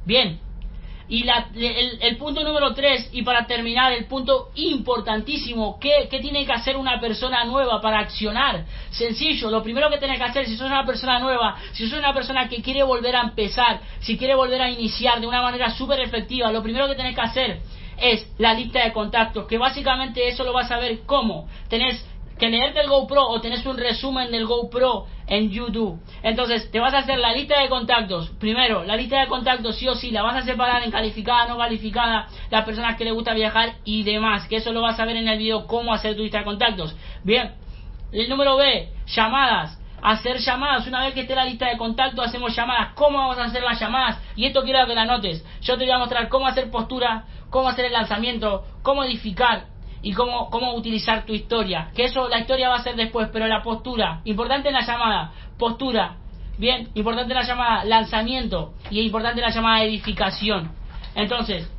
[0.05, 0.41] Bien,
[1.09, 6.77] y el, punto número tres, y para terminar, el punto importantísimo, ¿qué, tiene que hacer
[6.77, 8.65] una persona nueva para accionar?
[8.91, 12.13] Sencillo, lo primero que tiene que hacer, si sos una persona nueva, si sos una
[12.13, 15.99] persona que quiere volver a empezar, si quiere volver a iniciar de una manera súper
[15.99, 17.59] efectiva, lo primero que tenés que hacer
[17.97, 21.49] es la lista de contactos, que básicamente eso lo vas a ver cómo.
[21.69, 22.05] Tenés
[22.39, 25.99] que leerte el GoPro o tenés un resumen del GoPro en YouTube.
[26.23, 28.29] Entonces, te vas a hacer la lista de contactos.
[28.39, 31.57] Primero, la lista de contactos sí o sí la vas a separar en calificada, no
[31.57, 34.47] calificada, las personas que les gusta viajar y demás.
[34.47, 36.95] Que eso lo vas a ver en el video cómo hacer tu lista de contactos.
[37.23, 37.53] Bien.
[38.11, 40.87] El número B, llamadas hacer llamadas.
[40.87, 42.93] Una vez que esté la lista de contactos, hacemos llamadas.
[42.95, 44.17] ¿Cómo vamos a hacer las llamadas?
[44.35, 45.45] Y esto quiero que la notes.
[45.61, 49.65] Yo te voy a mostrar cómo hacer postura, cómo hacer el lanzamiento, cómo edificar
[50.01, 51.91] y cómo, cómo utilizar tu historia.
[51.95, 54.21] Que eso, la historia va a ser después, pero la postura.
[54.25, 56.15] Importante en la llamada, postura.
[56.57, 58.73] Bien, importante en la llamada, lanzamiento.
[58.89, 60.71] Y importante en la llamada, edificación.
[61.15, 61.69] Entonces,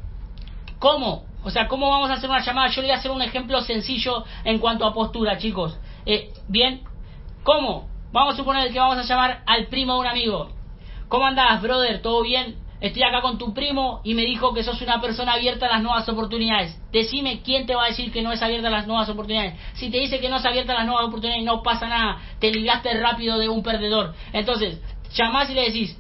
[0.79, 1.25] ¿cómo?
[1.43, 2.69] O sea, ¿cómo vamos a hacer una llamada?
[2.69, 5.79] Yo le voy a hacer un ejemplo sencillo en cuanto a postura, chicos.
[6.05, 6.83] Eh, bien,
[7.43, 7.89] ¿cómo?
[8.13, 10.51] Vamos a suponer que vamos a llamar al primo de un amigo.
[11.09, 12.03] ¿Cómo andás, brother?
[12.03, 12.57] ¿Todo bien?
[12.81, 15.83] Estoy acá con tu primo y me dijo que sos una persona abierta a las
[15.83, 16.81] nuevas oportunidades.
[16.93, 19.55] Decime quién te va a decir que no es abierta a las nuevas oportunidades.
[19.75, 22.21] Si te dice que no es abierta a las nuevas oportunidades, no pasa nada.
[22.39, 24.15] Te ligaste rápido de un perdedor.
[24.33, 24.81] Entonces,
[25.15, 25.99] llamás y le decís,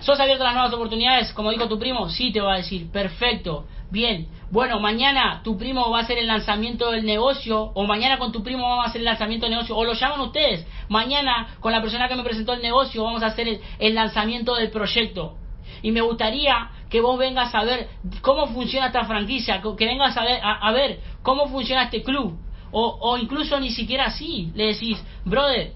[0.00, 1.32] ¿sos abierto a las nuevas oportunidades?
[1.32, 2.90] Como dijo tu primo, sí te va a decir.
[2.90, 3.66] Perfecto.
[3.90, 8.32] Bien, bueno, mañana tu primo va a hacer el lanzamiento del negocio, o mañana con
[8.32, 10.66] tu primo vamos a hacer el lanzamiento del negocio, o lo llaman ustedes.
[10.88, 14.70] Mañana con la persona que me presentó el negocio vamos a hacer el, lanzamiento del
[14.70, 15.36] proyecto.
[15.82, 17.88] Y me gustaría que vos vengas a ver
[18.22, 22.38] cómo funciona esta franquicia, que vengas a ver, a, ver cómo funciona este club.
[22.70, 25.72] O, o incluso ni siquiera así, le decís, brother,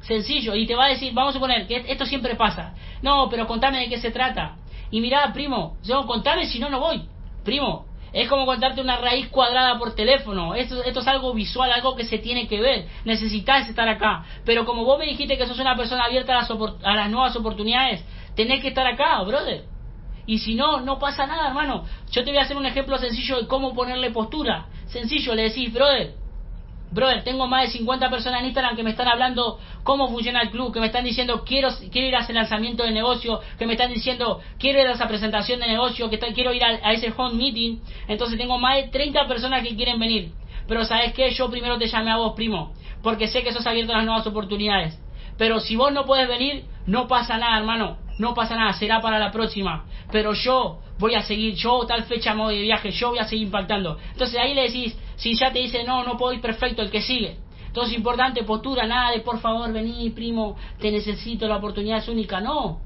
[0.00, 2.74] sencillo, y te va a decir, vamos a suponer que esto siempre pasa.
[3.02, 4.56] No, pero contame de qué se trata.
[4.90, 7.02] Y mirá, primo, yo contame si no, no voy.
[7.44, 10.54] Primo, es como contarte una raíz cuadrada por teléfono.
[10.54, 12.86] Esto, esto es algo visual, algo que se tiene que ver.
[13.04, 14.24] Necesitas estar acá.
[14.44, 17.36] Pero como vos me dijiste que sos una persona abierta a las, a las nuevas
[17.36, 18.04] oportunidades,
[18.42, 19.64] tenés que estar acá, brother.
[20.26, 21.84] Y si no, no pasa nada, hermano.
[22.12, 24.66] Yo te voy a hacer un ejemplo sencillo de cómo ponerle postura.
[24.86, 26.14] Sencillo, le decís, brother,
[26.92, 30.50] Brother, tengo más de 50 personas en Instagram que me están hablando cómo funciona el
[30.50, 33.74] club, que me están diciendo quiero, quiero ir a ese lanzamiento de negocio, que me
[33.74, 37.34] están diciendo quiero ir a esa presentación de negocio, que quiero ir a, ese home
[37.34, 37.78] meeting.
[38.08, 40.32] Entonces tengo más de 30 personas que quieren venir.
[40.66, 41.30] Pero ¿sabes qué?
[41.30, 42.72] Yo primero te llamé a vos, primo,
[43.04, 45.00] porque sé que sos abierto a las nuevas oportunidades.
[45.38, 47.98] Pero si vos no puedes venir, no pasa nada, hermano.
[48.20, 49.86] No pasa nada, será para la próxima.
[50.12, 53.46] Pero yo voy a seguir, yo tal fecha modo de viaje, yo voy a seguir
[53.46, 53.96] impactando.
[54.12, 57.00] Entonces ahí le decís, si ya te dice no, no puedo ir perfecto, el que
[57.00, 57.38] sigue.
[57.66, 62.42] Entonces importante, postura, nada de por favor vení primo, te necesito, la oportunidad es única.
[62.42, 62.80] No,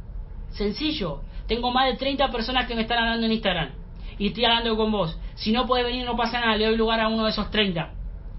[0.51, 1.23] sencillo.
[1.49, 3.70] Tengo más de 30 personas que me están hablando en Instagram
[4.16, 5.18] y estoy hablando con vos.
[5.35, 7.90] Si no puede venir no pasa nada, le doy lugar a uno de esos 30.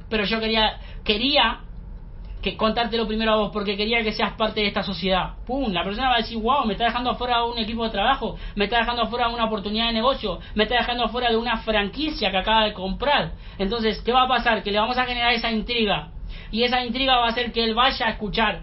[0.10, 1.65] Pero yo quería, quería
[2.42, 5.34] que contártelo primero a vos porque quería que seas parte de esta sociedad.
[5.48, 5.72] ¡Pum!
[5.72, 8.38] La persona va a decir, wow, me está dejando afuera de un equipo de trabajo,
[8.56, 11.58] me está dejando afuera de una oportunidad de negocio, me está dejando afuera de una
[11.58, 13.32] franquicia que acaba de comprar.
[13.58, 14.62] Entonces, ¿qué va a pasar?
[14.64, 16.10] Que le vamos a generar esa intriga.
[16.52, 18.62] Y esa intriga va a hacer que él vaya a escuchar.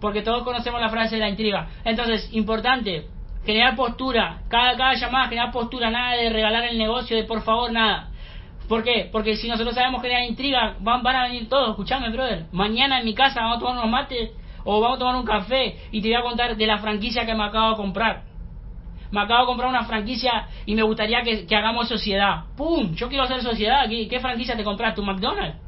[0.00, 1.68] Porque todos conocemos la frase de la intriga.
[1.84, 3.06] Entonces, importante,
[3.46, 4.40] generar postura.
[4.48, 5.90] Cada, cada llamada, generar postura.
[5.90, 8.11] Nada de regalar el negocio, de por favor, nada
[8.72, 9.10] ¿Por qué?
[9.12, 11.72] Porque si nosotros sabemos generar intriga, van, a venir todos.
[11.72, 12.46] Escuchame, brother.
[12.52, 14.30] Mañana en mi casa vamos a tomar unos mates
[14.64, 17.34] o vamos a tomar un café y te voy a contar de la franquicia que
[17.34, 18.22] me acabo de comprar.
[19.10, 22.44] Me acabo de comprar una franquicia y me gustaría que, hagamos sociedad.
[22.56, 22.94] ¡Pum!
[22.94, 23.86] Yo quiero hacer sociedad.
[23.90, 25.02] ¿Qué, ¿Qué, franquicia te compraste?
[25.02, 25.58] ¿Tu McDonald's?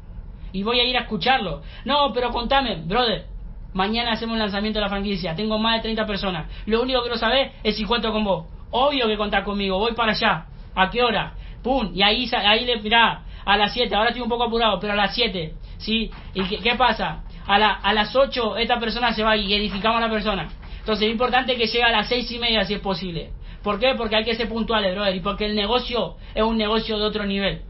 [0.51, 1.61] Y voy a ir a escucharlo.
[1.85, 3.27] No, pero contame, brother.
[3.75, 5.35] Mañana hacemos el lanzamiento de la franquicia.
[5.35, 6.47] Tengo más de 30 personas.
[6.65, 8.47] Lo único que no sabés es si cuento con vos.
[8.71, 9.77] Obvio que contás conmigo.
[9.77, 10.47] Voy para allá.
[10.73, 11.35] ¿A qué hora?
[11.65, 11.89] ¡Pum!
[11.95, 14.95] Y ahí, ahí le, mirá, a las 7, ahora estoy un poco apurado, pero a
[14.95, 16.11] las 7, ¿sí?
[16.35, 17.23] ¿Y qué, pasa?
[17.47, 20.47] A, la, a las 8 esta persona se va y edificamos a la persona.
[20.81, 23.31] Entonces es importante que llegue a las seis y media si es posible.
[23.63, 23.95] ¿Por qué?
[23.97, 27.25] Porque hay que ser puntuales, brother, y porque el negocio es un negocio de otro
[27.25, 27.63] nivel.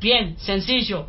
[0.00, 1.06] Bien, sencillo.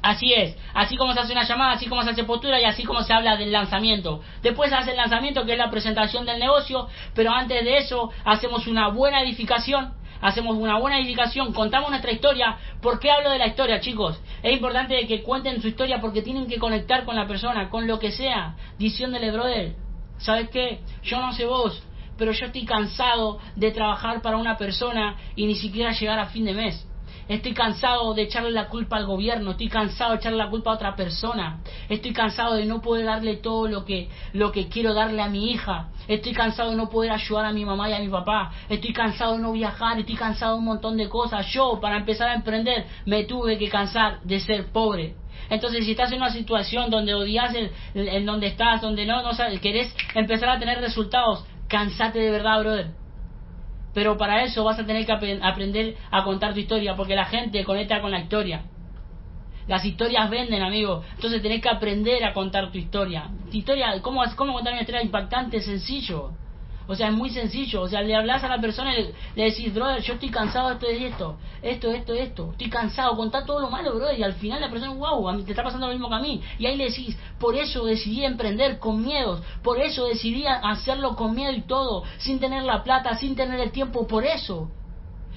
[0.00, 2.84] Así es, así como se hace una llamada, así como se hace postura y así
[2.84, 4.22] como se habla del lanzamiento.
[4.42, 8.10] Después se hace el lanzamiento que es la presentación del negocio, pero antes de eso
[8.24, 12.56] hacemos una buena edificación hacemos una buena edificación, contamos nuestra historia.
[12.80, 14.20] ¿Por qué hablo de la historia, chicos?
[14.42, 17.98] Es importante que cuenten su historia porque tienen que conectar con la persona, con lo
[17.98, 18.56] que sea.
[18.78, 19.74] Diciéndole, brother,
[20.18, 20.80] ¿sabes qué?
[21.02, 21.82] Yo no sé vos,
[22.16, 26.44] pero yo estoy cansado de trabajar para una persona y ni siquiera llegar a fin
[26.44, 26.87] de mes.
[27.28, 30.74] Estoy cansado de echarle la culpa al gobierno, estoy cansado de echarle la culpa a
[30.74, 31.60] otra persona.
[31.90, 35.50] Estoy cansado de no poder darle todo lo que, lo que quiero darle a mi
[35.50, 35.90] hija.
[36.08, 38.50] Estoy cansado de no poder ayudar a mi mamá y a mi papá.
[38.70, 41.46] Estoy cansado de no viajar, estoy cansado de un montón de cosas.
[41.52, 45.14] Yo, para empezar a emprender, me tuve que cansar de ser pobre.
[45.50, 49.34] Entonces, si estás en una situación donde odias el, en donde estás, donde no, no
[49.34, 53.07] sabes, querés empezar a tener resultados, cansate de verdad, brother
[53.98, 57.64] pero para eso vas a tener que aprender a contar tu historia, porque la gente
[57.64, 58.62] conecta con la historia.
[59.66, 61.02] Las historias venden, amigo.
[61.16, 63.28] Entonces tenés que aprender a contar tu historia.
[63.50, 66.30] Tu historia, ¿cómo, cómo contar una historia impactante, sencillo?
[66.88, 67.82] O sea, es muy sencillo.
[67.82, 70.74] O sea, le hablas a la persona y le, decís, brother, yo estoy cansado de
[70.74, 72.50] esto, de esto, esto, esto, esto.
[72.52, 74.18] Estoy cansado, contá todo lo malo, brother.
[74.18, 76.20] Y al final la persona, wow, a mí te está pasando lo mismo que a
[76.20, 76.42] mí.
[76.58, 79.42] Y ahí le decís, por eso decidí emprender con miedos.
[79.62, 82.04] Por eso decidí hacerlo con miedo y todo.
[82.16, 84.06] Sin tener la plata, sin tener el tiempo.
[84.06, 84.70] Por eso.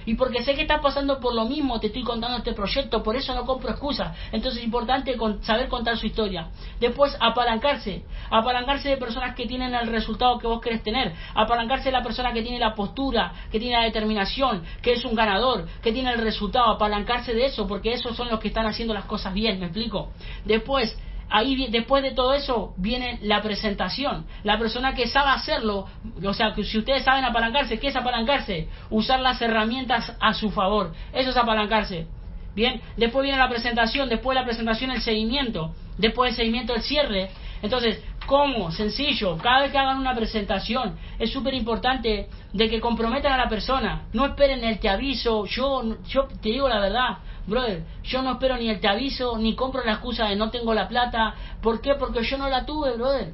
[0.05, 3.15] Y porque sé que estás pasando por lo mismo, te estoy contando este proyecto, por
[3.15, 4.17] eso no compro excusas.
[4.31, 6.49] Entonces es importante saber contar su historia.
[6.79, 8.03] Después, apalancarse.
[8.29, 11.13] Apalancarse de personas que tienen el resultado que vos querés tener.
[11.35, 15.15] Apalancarse de la persona que tiene la postura, que tiene la determinación, que es un
[15.15, 16.71] ganador, que tiene el resultado.
[16.71, 20.11] Apalancarse de eso, porque esos son los que están haciendo las cosas bien, ¿me explico?
[20.45, 20.97] Después,
[21.31, 24.25] ahí después de todo eso viene la presentación.
[24.43, 25.87] La persona que sabe hacerlo,
[26.23, 28.67] o sea, si ustedes saben apalancarse, ¿qué es apalancarse?
[28.89, 30.93] Usar las herramientas a su favor.
[31.13, 32.07] Eso es apalancarse.
[32.53, 36.81] Bien, después viene la presentación, después de la presentación el seguimiento, después del seguimiento el
[36.81, 37.29] cierre.
[37.61, 38.71] Entonces, ¿cómo?
[38.71, 43.47] Sencillo, cada vez que hagan una presentación es súper importante de que comprometan a la
[43.47, 44.03] persona.
[44.11, 48.57] No esperen el te aviso, yo, yo te digo la verdad, brother, yo no espero
[48.57, 51.35] ni el te aviso, ni compro la excusa de no tengo la plata.
[51.61, 51.95] ¿Por qué?
[51.95, 53.33] Porque yo no la tuve, brother.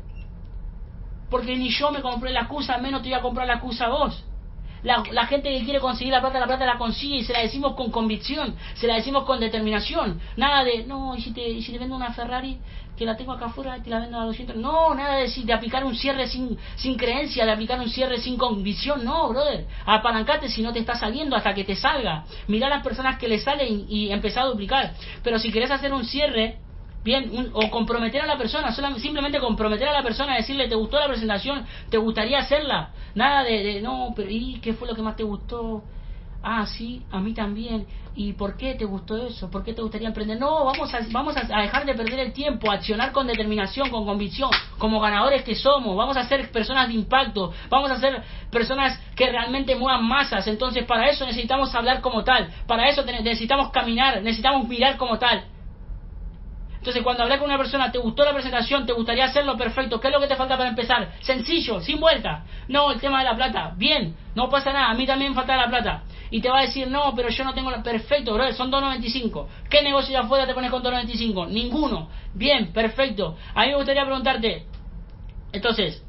[1.29, 4.23] Porque ni yo me compré la excusa, menos te voy a comprar la excusa vos.
[4.83, 7.39] La, la, gente que quiere conseguir la plata, la plata la consigue y se la
[7.39, 10.19] decimos con convicción, se la decimos con determinación.
[10.35, 12.57] Nada de, no, y si te, y si te vendo una Ferrari,
[12.97, 14.55] que la tengo acá afuera, te la vendo a 200.
[14.55, 18.37] No, nada de, de aplicar un cierre sin, sin creencia, de aplicar un cierre sin
[18.37, 19.05] convicción.
[19.05, 19.67] No, brother.
[19.85, 22.25] Apalancate si no te está saliendo hasta que te salga.
[22.47, 24.93] Mirá las personas que le salen y, y a duplicar.
[25.23, 26.57] Pero si querés hacer un cierre,
[27.07, 31.07] bien, o comprometer a la persona, simplemente comprometer a la persona, decirle, ¿te gustó la
[31.07, 31.65] presentación?
[31.89, 32.89] ¿Te gustaría hacerla?
[33.15, 35.83] Nada de, no, pero ¿y qué fue lo que más te gustó?
[36.43, 37.87] Ah, sí, a mí también.
[38.15, 39.49] ¿Y por qué te gustó eso?
[39.49, 40.37] ¿Por qué te gustaría emprender?
[40.39, 44.05] No, vamos a, vamos a dejar de perder el tiempo, a accionar con determinación, con
[44.05, 45.95] convicción, como ganadores que somos.
[45.95, 50.45] Vamos a ser personas de impacto, vamos a ser personas que realmente muevan masas.
[50.47, 55.56] Entonces, para eso necesitamos hablar como tal, para eso necesitamos caminar, necesitamos mirar como tal.
[56.77, 58.85] Entonces, cuando hablas con una persona, ¿te gustó la presentación?
[58.85, 59.99] ¿Te gustaría hacerlo perfecto?
[59.99, 61.13] ¿Qué es lo que te falta para empezar?
[61.21, 62.43] Sencillo, sin vuelta.
[62.67, 63.73] No, el tema de la plata.
[63.75, 64.89] Bien, no pasa nada.
[64.89, 66.03] A mí también falta la plata.
[66.29, 67.81] Y te va a decir, no, pero yo no tengo la...
[67.81, 69.47] Perfecto, bro, son 2.95.
[69.69, 71.49] ¿Qué negocio de afuera te pones con 2.95?
[71.49, 72.09] Ninguno.
[72.33, 73.37] Bien, perfecto.
[73.53, 74.65] A mí me gustaría preguntarte,
[75.51, 76.03] entonces,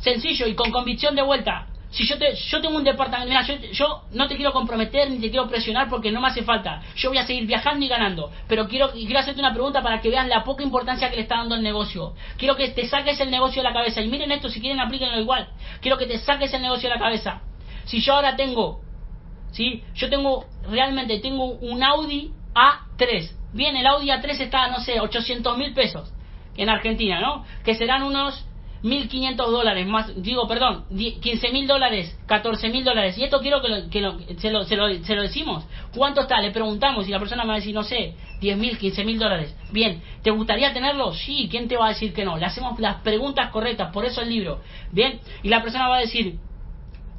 [0.00, 4.04] sencillo y con convicción de vuelta, si yo, te, yo tengo un departamento, mira, yo,
[4.12, 6.80] no te quiero comprometer ni te quiero presionar porque no me hace falta.
[6.96, 8.32] Yo voy a seguir viajando y ganando.
[8.48, 11.36] Pero quiero, quiero hacerte una pregunta para que veas la poca importancia que le está
[11.36, 12.14] dando el negocio.
[12.38, 14.00] Quiero que te saques el negocio de la cabeza.
[14.00, 15.48] Y miren esto, si quieren aplíquenlo igual.
[15.82, 17.42] Quiero que te saques el negocio de la cabeza.
[17.84, 18.80] Si yo ahora tengo,
[19.50, 19.82] ¿sí?
[19.94, 23.32] Yo tengo, realmente tengo un Audi A3.
[23.52, 26.10] Bien, el Audi A3 está, no sé, 800 mil pesos
[26.56, 27.44] en Argentina, ¿no?
[27.64, 28.46] Que serán unos
[28.82, 33.16] 1.500 dólares, más, digo, perdón, 15.000 dólares, 14.000 dólares.
[33.16, 34.76] Y esto quiero que, lo, que lo, se, lo, se,
[35.14, 35.64] lo, decimos.
[35.94, 36.40] ¿Cuánto está?
[36.40, 39.56] Le preguntamos y la persona me va a decir, no sé, 10.000, 15.000 dólares.
[39.70, 41.12] Bien, ¿te gustaría tenerlo?
[41.14, 42.36] Sí, ¿quién te va a decir que no?
[42.36, 44.60] Le hacemos las preguntas correctas, por eso el libro.
[44.90, 46.38] Bien, y la persona va a decir,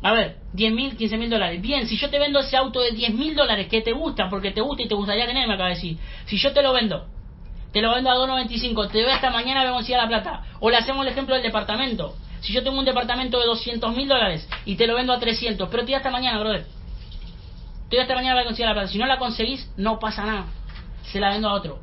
[0.01, 1.61] a ver, 10.000, 15.000 dólares.
[1.61, 4.59] Bien, si yo te vendo ese auto de 10.000 dólares que te gusta, porque te
[4.59, 5.97] gusta y te gustaría tener, me acaba de decir.
[6.25, 7.12] Si yo te lo vendo
[7.73, 10.43] te lo vendo a 2.95, te doy hasta mañana, vemos si a la plata.
[10.59, 12.15] O le hacemos el ejemplo del departamento.
[12.41, 15.67] Si yo tengo un departamento de 200 mil dólares y te lo vendo a 300,
[15.69, 16.67] pero te doy hasta mañana, brother.
[17.89, 18.87] Te doy hasta mañana para conseguir la plata.
[18.89, 20.45] Si no la conseguís, no pasa nada.
[21.01, 21.79] Se la vendo a otro.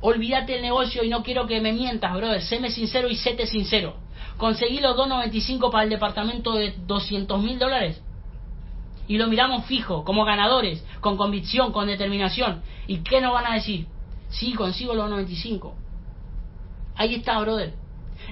[0.00, 2.40] Olvídate el negocio y no quiero que me mientas, brother.
[2.40, 3.96] Séme sincero y séte sincero.
[4.38, 8.02] Conseguí los 2.95 para el departamento de 200 mil dólares.
[9.06, 12.62] Y lo miramos fijo, como ganadores, con convicción, con determinación.
[12.86, 13.86] ¿Y qué nos van a decir?
[14.34, 15.74] Sí, consigo los 95.
[16.96, 17.74] Ahí está, brother.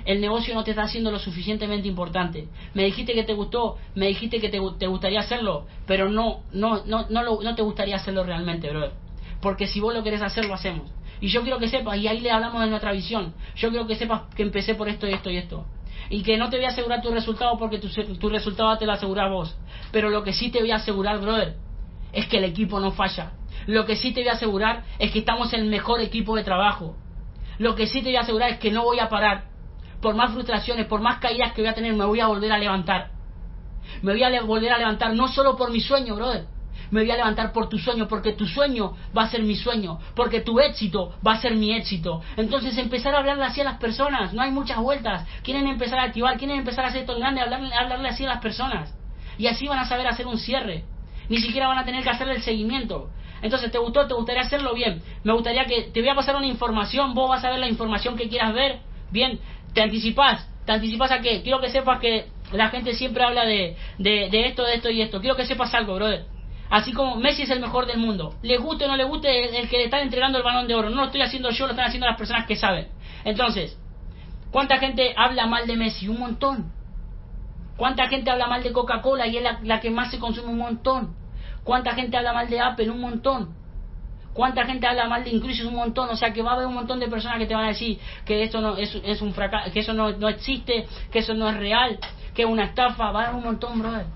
[0.04, 2.48] El negocio no te está haciendo lo suficientemente importante.
[2.74, 7.06] Me dijiste que te gustó, me dijiste que te, gustaría hacerlo, pero no, no, no,
[7.08, 8.92] no, lo, no te gustaría hacerlo realmente, brother.
[9.40, 10.90] Porque si vos lo querés hacer, lo hacemos.
[11.20, 13.94] Y yo quiero que sepas, y ahí le hablamos de nuestra visión, yo quiero que
[13.94, 15.66] sepas que empecé por esto y esto y esto.
[16.10, 18.92] Y que no te voy a asegurar tu resultado porque tu, tu resultado te lo
[18.92, 19.56] asegura vos.
[19.92, 21.54] Pero lo que sí te voy a asegurar, brother,
[22.12, 23.32] es que el equipo no falla.
[23.66, 26.44] Lo que sí te voy a asegurar es que estamos en el mejor equipo de
[26.44, 26.96] trabajo.
[27.58, 29.44] Lo que sí te voy a asegurar es que no voy a parar.
[30.00, 32.58] Por más frustraciones, por más caídas que voy a tener, me voy a volver a
[32.58, 33.10] levantar.
[34.02, 36.46] Me voy a volver a levantar no solo por mi sueño, brother.
[36.90, 39.98] Me voy a levantar por tu sueño, porque tu sueño va a ser mi sueño,
[40.14, 42.20] porque tu éxito va a ser mi éxito.
[42.36, 45.26] Entonces empezar a hablarle así a las personas, no hay muchas vueltas.
[45.42, 48.42] Quieren empezar a activar, quieren empezar a hacer esto grande, hablarle, hablarle así a las
[48.42, 48.94] personas.
[49.38, 50.84] Y así van a saber hacer un cierre.
[51.28, 53.10] Ni siquiera van a tener que hacerle el seguimiento.
[53.42, 54.06] Entonces, ¿te gustó?
[54.06, 54.72] ¿Te gustaría hacerlo?
[54.74, 55.02] Bien.
[55.24, 58.16] Me gustaría que te voy a pasar una información, vos vas a ver la información
[58.16, 58.78] que quieras ver.
[59.10, 59.38] Bien,
[59.74, 60.48] te anticipás.
[60.64, 61.42] ¿Te anticipas a qué?
[61.42, 65.20] Quiero que sepas que la gente siempre habla de, de, esto, de esto y esto.
[65.20, 66.26] Quiero que sepas algo, brother.
[66.70, 68.34] Así como Messi es el mejor del mundo.
[68.42, 70.88] Le guste o no le guste el, que le están entregando el balón de oro.
[70.88, 72.88] No lo estoy haciendo yo, lo están haciendo las personas que saben.
[73.24, 73.76] Entonces,
[74.50, 76.08] ¿cuánta gente habla mal de Messi?
[76.08, 76.72] Un montón.
[77.76, 80.58] ¿Cuánta gente habla mal de Coca-Cola y es la, la, que más se consume un
[80.58, 81.16] montón?
[81.64, 82.90] ¿Cuánta gente habla mal de Apple?
[82.90, 83.54] Un montón.
[84.32, 85.68] ¿Cuánta gente habla mal de Inclusive?
[85.68, 86.08] Un montón.
[86.10, 87.98] O sea que va a haber un montón de personas que te van a decir
[88.24, 91.48] que esto no es, es un fracaso, que eso no, no existe, que eso no
[91.48, 91.98] es real,
[92.34, 93.10] que es una estafa.
[93.10, 94.06] Va a haber un montón, brother.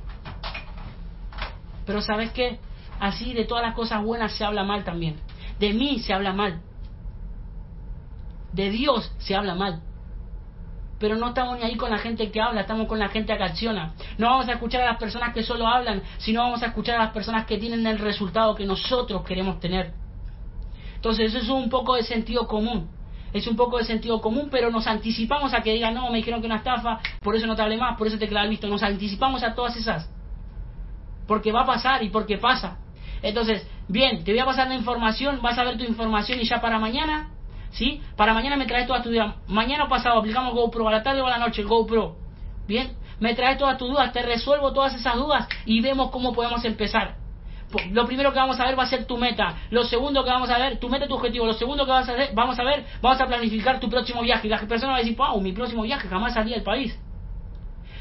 [1.85, 2.59] Pero ¿sabes qué?
[2.99, 5.21] Así de todas las cosas buenas se habla mal también.
[5.59, 6.61] De mí se habla mal.
[8.53, 9.83] De Dios se habla mal.
[10.99, 13.43] Pero no estamos ni ahí con la gente que habla, estamos con la gente que
[13.43, 13.93] acciona.
[14.17, 17.05] No vamos a escuchar a las personas que solo hablan, sino vamos a escuchar a
[17.05, 19.93] las personas que tienen el resultado que nosotros queremos tener.
[20.95, 22.89] Entonces eso es un poco de sentido común.
[23.33, 26.41] Es un poco de sentido común, pero nos anticipamos a que digan, no, me dijeron
[26.41, 28.67] que una estafa, por eso no te hablé más, por eso te quedaba visto.
[28.67, 30.11] Nos anticipamos a todas esas.
[31.27, 32.79] Porque va a pasar y porque pasa.
[33.21, 36.63] Entonces, bien, te voy a pasar la información, vas a ver tu información y ya
[36.63, 37.36] para mañana
[37.77, 38.01] ¿sí?
[38.17, 39.35] Para mañana me traes todas tus dudas.
[39.47, 42.17] Mañana pasado aplicamos GoPro, a la tarde o a la noche GoPro.
[42.67, 46.65] Bien, me traes todas tus dudas, te resuelvo todas esas dudas y vemos cómo podemos
[46.65, 47.17] empezar.
[47.93, 49.57] Lo primero que vamos a ver va a ser tu meta.
[49.71, 51.47] Lo segundo que vamos a ver, tu meta, tu objetivo.
[51.47, 54.47] Lo segundo que vamos a ver, vamos a ver, vamos a planificar tu próximo viaje.
[54.47, 56.99] Y la persona va a decir, wow, mi próximo viaje jamás salí del país.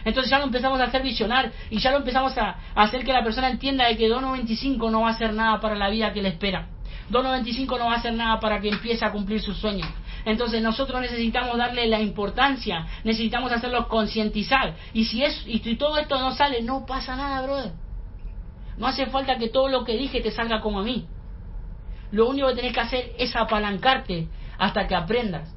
[0.05, 3.23] Entonces ya lo empezamos a hacer visionar y ya lo empezamos a, hacer que la
[3.23, 6.29] persona entienda de que 2.95 no va a hacer nada para la vida que le
[6.29, 6.67] espera.
[7.11, 9.87] 2.95 no va a hacer nada para que empiece a cumplir sus sueños.
[10.25, 14.75] Entonces nosotros necesitamos darle la importancia, necesitamos hacerlo concientizar.
[14.93, 17.73] Y si, es, y si todo esto no sale, no pasa nada, brother.
[18.77, 21.05] No hace falta que todo lo que dije te salga como a mí.
[22.11, 24.27] Lo único que tenés que hacer es apalancarte
[24.57, 25.53] hasta que aprendas.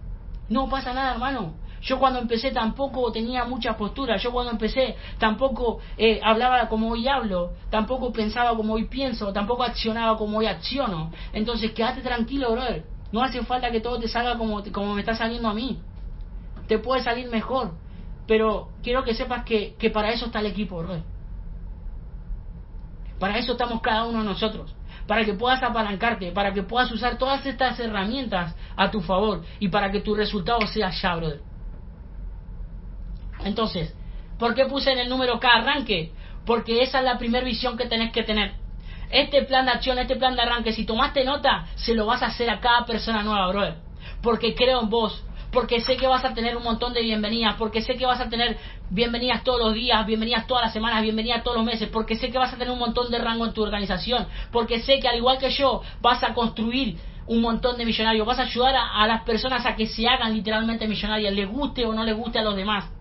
[0.49, 1.55] No pasa nada, hermano.
[1.83, 4.16] Yo cuando empecé tampoco tenía mucha postura.
[4.16, 7.53] Yo cuando empecé tampoco eh, hablaba como hoy hablo.
[7.70, 9.33] Tampoco pensaba como hoy pienso.
[9.33, 11.12] Tampoco accionaba como hoy acciono.
[11.33, 12.85] Entonces quédate tranquilo, brother.
[13.12, 15.81] No hace falta que todo te salga como, como me está saliendo a mí.
[16.66, 17.72] Te puede salir mejor.
[18.26, 21.03] Pero quiero que sepas que, que para eso está el equipo, brother.
[23.18, 24.74] Para eso estamos cada uno de nosotros
[25.09, 29.68] para que puedas apalancarte, para que puedas usar todas estas herramientas a tu favor y
[29.68, 31.47] para que tu resultado sea ya, brother.
[33.49, 33.94] Entonces,
[34.38, 36.12] ¿por qué puse en el número K arranque?
[36.44, 38.53] Porque esa es la primera visión que tenés que tener.
[39.11, 42.26] Este plan de acción, este plan de arranque, si tomaste nota, se lo vas a
[42.26, 43.76] hacer a cada persona nueva, brother.
[44.22, 47.80] Porque creo en vos, porque sé que vas a tener un montón de bienvenidas, porque
[47.80, 48.59] sé que vas a tener
[48.90, 52.36] bienvenidas todos los días, bienvenidas todas las semanas, bienvenidas todos los meses, porque sé que
[52.36, 55.38] vas a tener un montón de rango en tu organización, porque sé que al igual
[55.38, 59.22] que yo vas a construir un montón de millonarios, vas a ayudar a, a las
[59.22, 62.55] personas a que se hagan literalmente millonarias, les guste o no les guste a los
[62.55, 62.97] demás.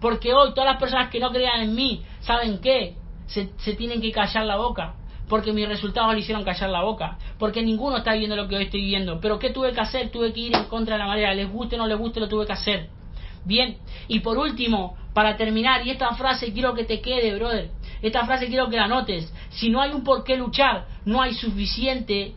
[0.00, 2.96] Porque hoy todas las personas que no crean en mí, ¿saben qué?
[3.26, 4.94] Se, se tienen que callar la boca.
[5.28, 7.18] Porque mis resultados le hicieron callar la boca.
[7.38, 9.20] Porque ninguno está viendo lo que hoy estoy viendo.
[9.20, 10.10] Pero ¿qué tuve que hacer?
[10.10, 11.34] Tuve que ir en contra de la manera.
[11.34, 12.88] Les guste o no les guste, lo tuve que hacer.
[13.44, 13.78] Bien.
[14.08, 17.70] Y por último, para terminar, y esta frase quiero que te quede, brother.
[18.02, 19.32] Esta frase quiero que la notes.
[19.50, 22.34] Si no hay un por qué luchar, no hay suficiente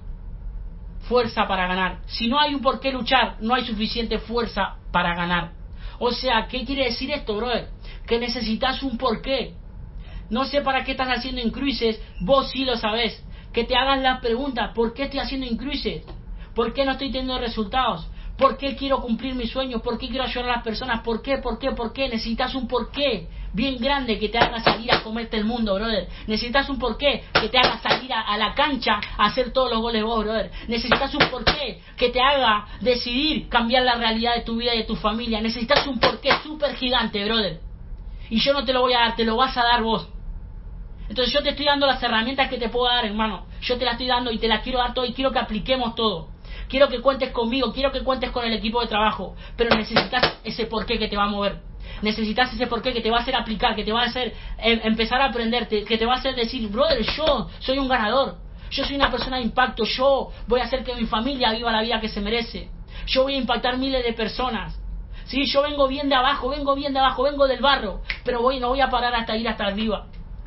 [1.10, 2.00] fuerza para ganar.
[2.06, 5.59] Si no hay un por qué luchar, no hay suficiente fuerza para ganar.
[6.00, 7.70] O sea, ¿qué quiere decir esto, brother?
[8.08, 9.54] Que necesitas un porqué.
[10.30, 13.24] No sé para qué estás haciendo incruises, vos sí lo sabés.
[13.54, 16.04] Que te hagas la pregunta, ¿por qué estoy haciendo incruises?
[16.56, 18.08] ¿Por qué no estoy teniendo resultados?
[18.40, 19.82] ¿Por qué quiero cumplir mis sueños?
[19.82, 21.02] ¿Por qué quiero ayudar a las personas?
[21.02, 21.40] ¿Por qué?
[21.40, 21.72] ¿Por qué?
[21.72, 22.08] ¿Por qué?
[22.08, 26.08] Necesitas un porqué bien grande que te haga salir a comerte el mundo, brother.
[26.26, 30.04] Necesitas un porqué que te haga salir a, la cancha a hacer todos los goles
[30.06, 30.52] vos, brother.
[30.70, 34.84] Necesitas un porqué que te haga decidir cambiar la realidad de tu vida y de
[34.86, 35.42] tu familia.
[35.42, 37.60] Necesitas un porqué súper gigante, brother.
[38.30, 40.08] Y yo no te lo voy a dar, te lo vas a dar vos.
[41.10, 43.48] Entonces yo te estoy dando las herramientas que te puedo dar, hermano.
[43.62, 45.94] Yo te las estoy dando y te las quiero dar todo y quiero que apliquemos
[45.96, 46.30] todo.
[46.70, 50.68] Quiero que cuentes conmigo, quiero que cuentes con el equipo de trabajo, pero necesitas ese
[50.68, 51.62] porqué que te va a mover.
[52.04, 54.80] Necesitas ese porqué que te va a hacer aplicar, que te va a hacer em,
[54.84, 58.38] empezar a aprender, que te va a hacer decir, brother, yo soy un ganador,
[58.70, 61.82] yo soy una persona de impacto, yo voy a hacer que mi familia viva la
[61.82, 62.70] vida que se merece,
[63.08, 64.80] yo voy a impactar miles de personas.
[65.26, 68.60] Sí, yo vengo bien de abajo, vengo bien de abajo, vengo del barro, pero voy,
[68.60, 70.06] no voy a parar hasta ir hasta arriba.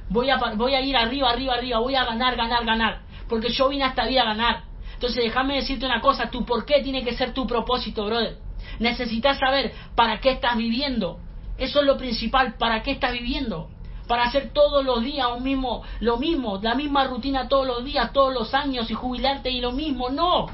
[0.08, 3.68] Voy a, voy a ir arriba, arriba, arriba, voy a ganar, ganar, ganar, porque yo
[3.68, 4.71] vine hasta vida a ganar.
[5.02, 8.36] Entonces déjame decirte una cosa, tu por qué tiene que ser tu propósito, brother.
[8.78, 11.18] Necesitas saber para qué estás viviendo.
[11.58, 13.68] Eso es lo principal, para qué estás viviendo.
[14.06, 18.12] para hacer todos los días un mismo, lo mismo, la misma rutina todos los días,
[18.12, 20.08] todos los años y jubilarte y lo mismo.
[20.08, 20.46] No.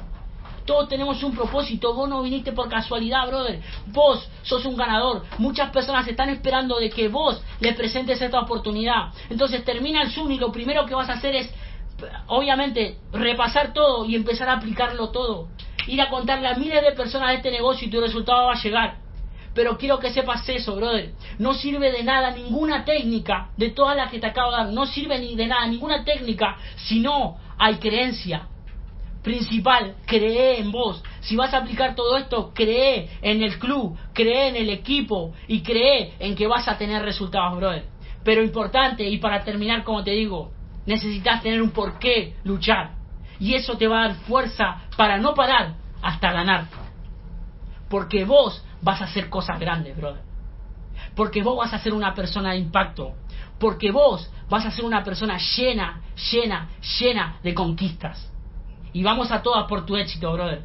[0.64, 1.92] Todos tenemos un propósito.
[1.92, 3.60] Vos no viniste por casualidad, brother.
[3.86, 5.24] Vos sos un ganador.
[5.36, 9.12] Muchas personas están esperando de que vos les presentes esta oportunidad.
[9.28, 11.52] Entonces termina el Zoom y lo primero que vas a hacer es,
[12.26, 15.48] obviamente, repasar todo y empezar a aplicarlo todo.
[15.86, 18.96] Ir a contarle a miles de personas este negocio y tu resultado va a llegar.
[19.54, 21.12] Pero quiero que sepas eso, brother.
[21.38, 24.72] No sirve de nada ninguna técnica de todas las que te acabo de dar.
[24.72, 28.48] No sirve ni de nada ninguna técnica si no hay creencia
[29.22, 31.02] principal, cree en vos.
[31.20, 35.62] Si vas a aplicar todo esto, cree en el club, cree en el equipo y
[35.62, 37.84] cree en que vas a tener resultados, brother.
[38.24, 40.52] Pero importante, y para terminar, como te digo,
[40.88, 42.92] necesitas tener un porqué luchar.
[43.38, 46.66] Y eso te va a dar fuerza para no parar hasta ganar.
[47.90, 50.22] Porque vos vas a hacer cosas grandes, brother.
[51.14, 53.12] Porque vos vas a ser una persona de impacto.
[53.60, 56.00] Porque vos vas a ser una persona llena,
[56.32, 56.68] llena,
[56.98, 58.32] llena de conquistas.
[58.94, 60.62] Y vamos a todas por tu éxito, brother.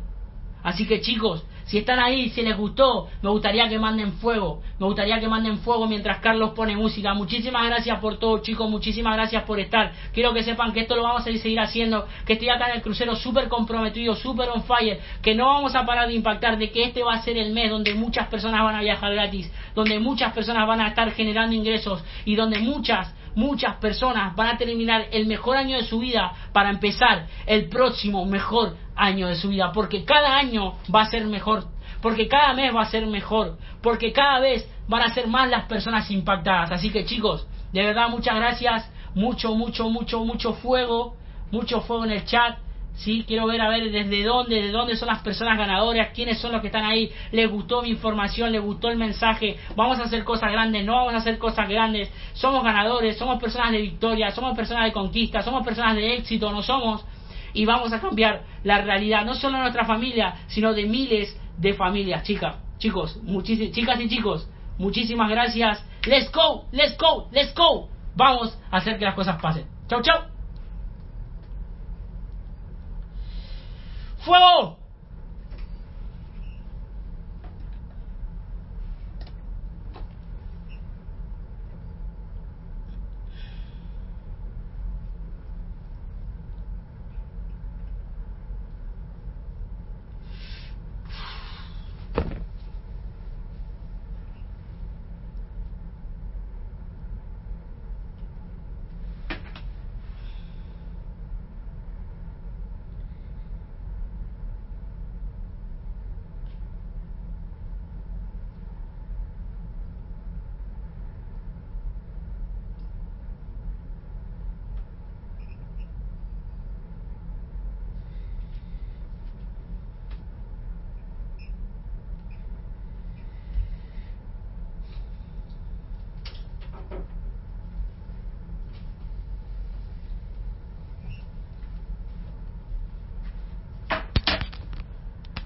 [0.63, 4.61] Así que chicos, si están ahí, si les gustó, me gustaría que manden fuego.
[4.79, 7.13] Me gustaría que manden fuego mientras Carlos pone música.
[7.13, 8.69] Muchísimas gracias por todo, chicos.
[8.69, 9.91] Muchísimas gracias por estar.
[10.13, 12.05] Quiero que sepan que esto lo vamos a seguir haciendo.
[12.25, 14.99] Que estoy acá en el crucero súper comprometido, súper on fire.
[15.21, 16.57] Que no vamos a parar de impactar.
[16.57, 19.51] De que este va a ser el mes donde muchas personas van a viajar gratis.
[19.73, 22.03] Donde muchas personas van a estar generando ingresos.
[22.25, 26.69] Y donde muchas muchas personas van a terminar el mejor año de su vida para
[26.69, 31.65] empezar el próximo mejor año de su vida, porque cada año va a ser mejor,
[32.01, 35.65] porque cada mes va a ser mejor, porque cada vez van a ser más las
[35.65, 36.71] personas impactadas.
[36.71, 41.15] Así que chicos, de verdad muchas gracias, mucho, mucho, mucho, mucho fuego,
[41.51, 42.57] mucho fuego en el chat.
[42.95, 46.51] Sí, quiero ver a ver desde dónde, de dónde son las personas ganadoras, quiénes son
[46.51, 50.23] los que están ahí, les gustó mi información, les gustó el mensaje, vamos a hacer
[50.23, 54.55] cosas grandes, no vamos a hacer cosas grandes, somos ganadores, somos personas de victoria, somos
[54.55, 57.03] personas de conquista, somos personas de éxito, no somos,
[57.53, 61.73] y vamos a cambiar la realidad, no solo de nuestra familia, sino de miles de
[61.73, 68.55] familias, chicas, chicos, chicas y chicos, muchísimas gracias, let's go, let's go, let's go, vamos
[68.69, 69.65] a hacer que las cosas pasen.
[69.89, 70.32] Chau, chau.
[74.25, 74.82] ¡Fuego!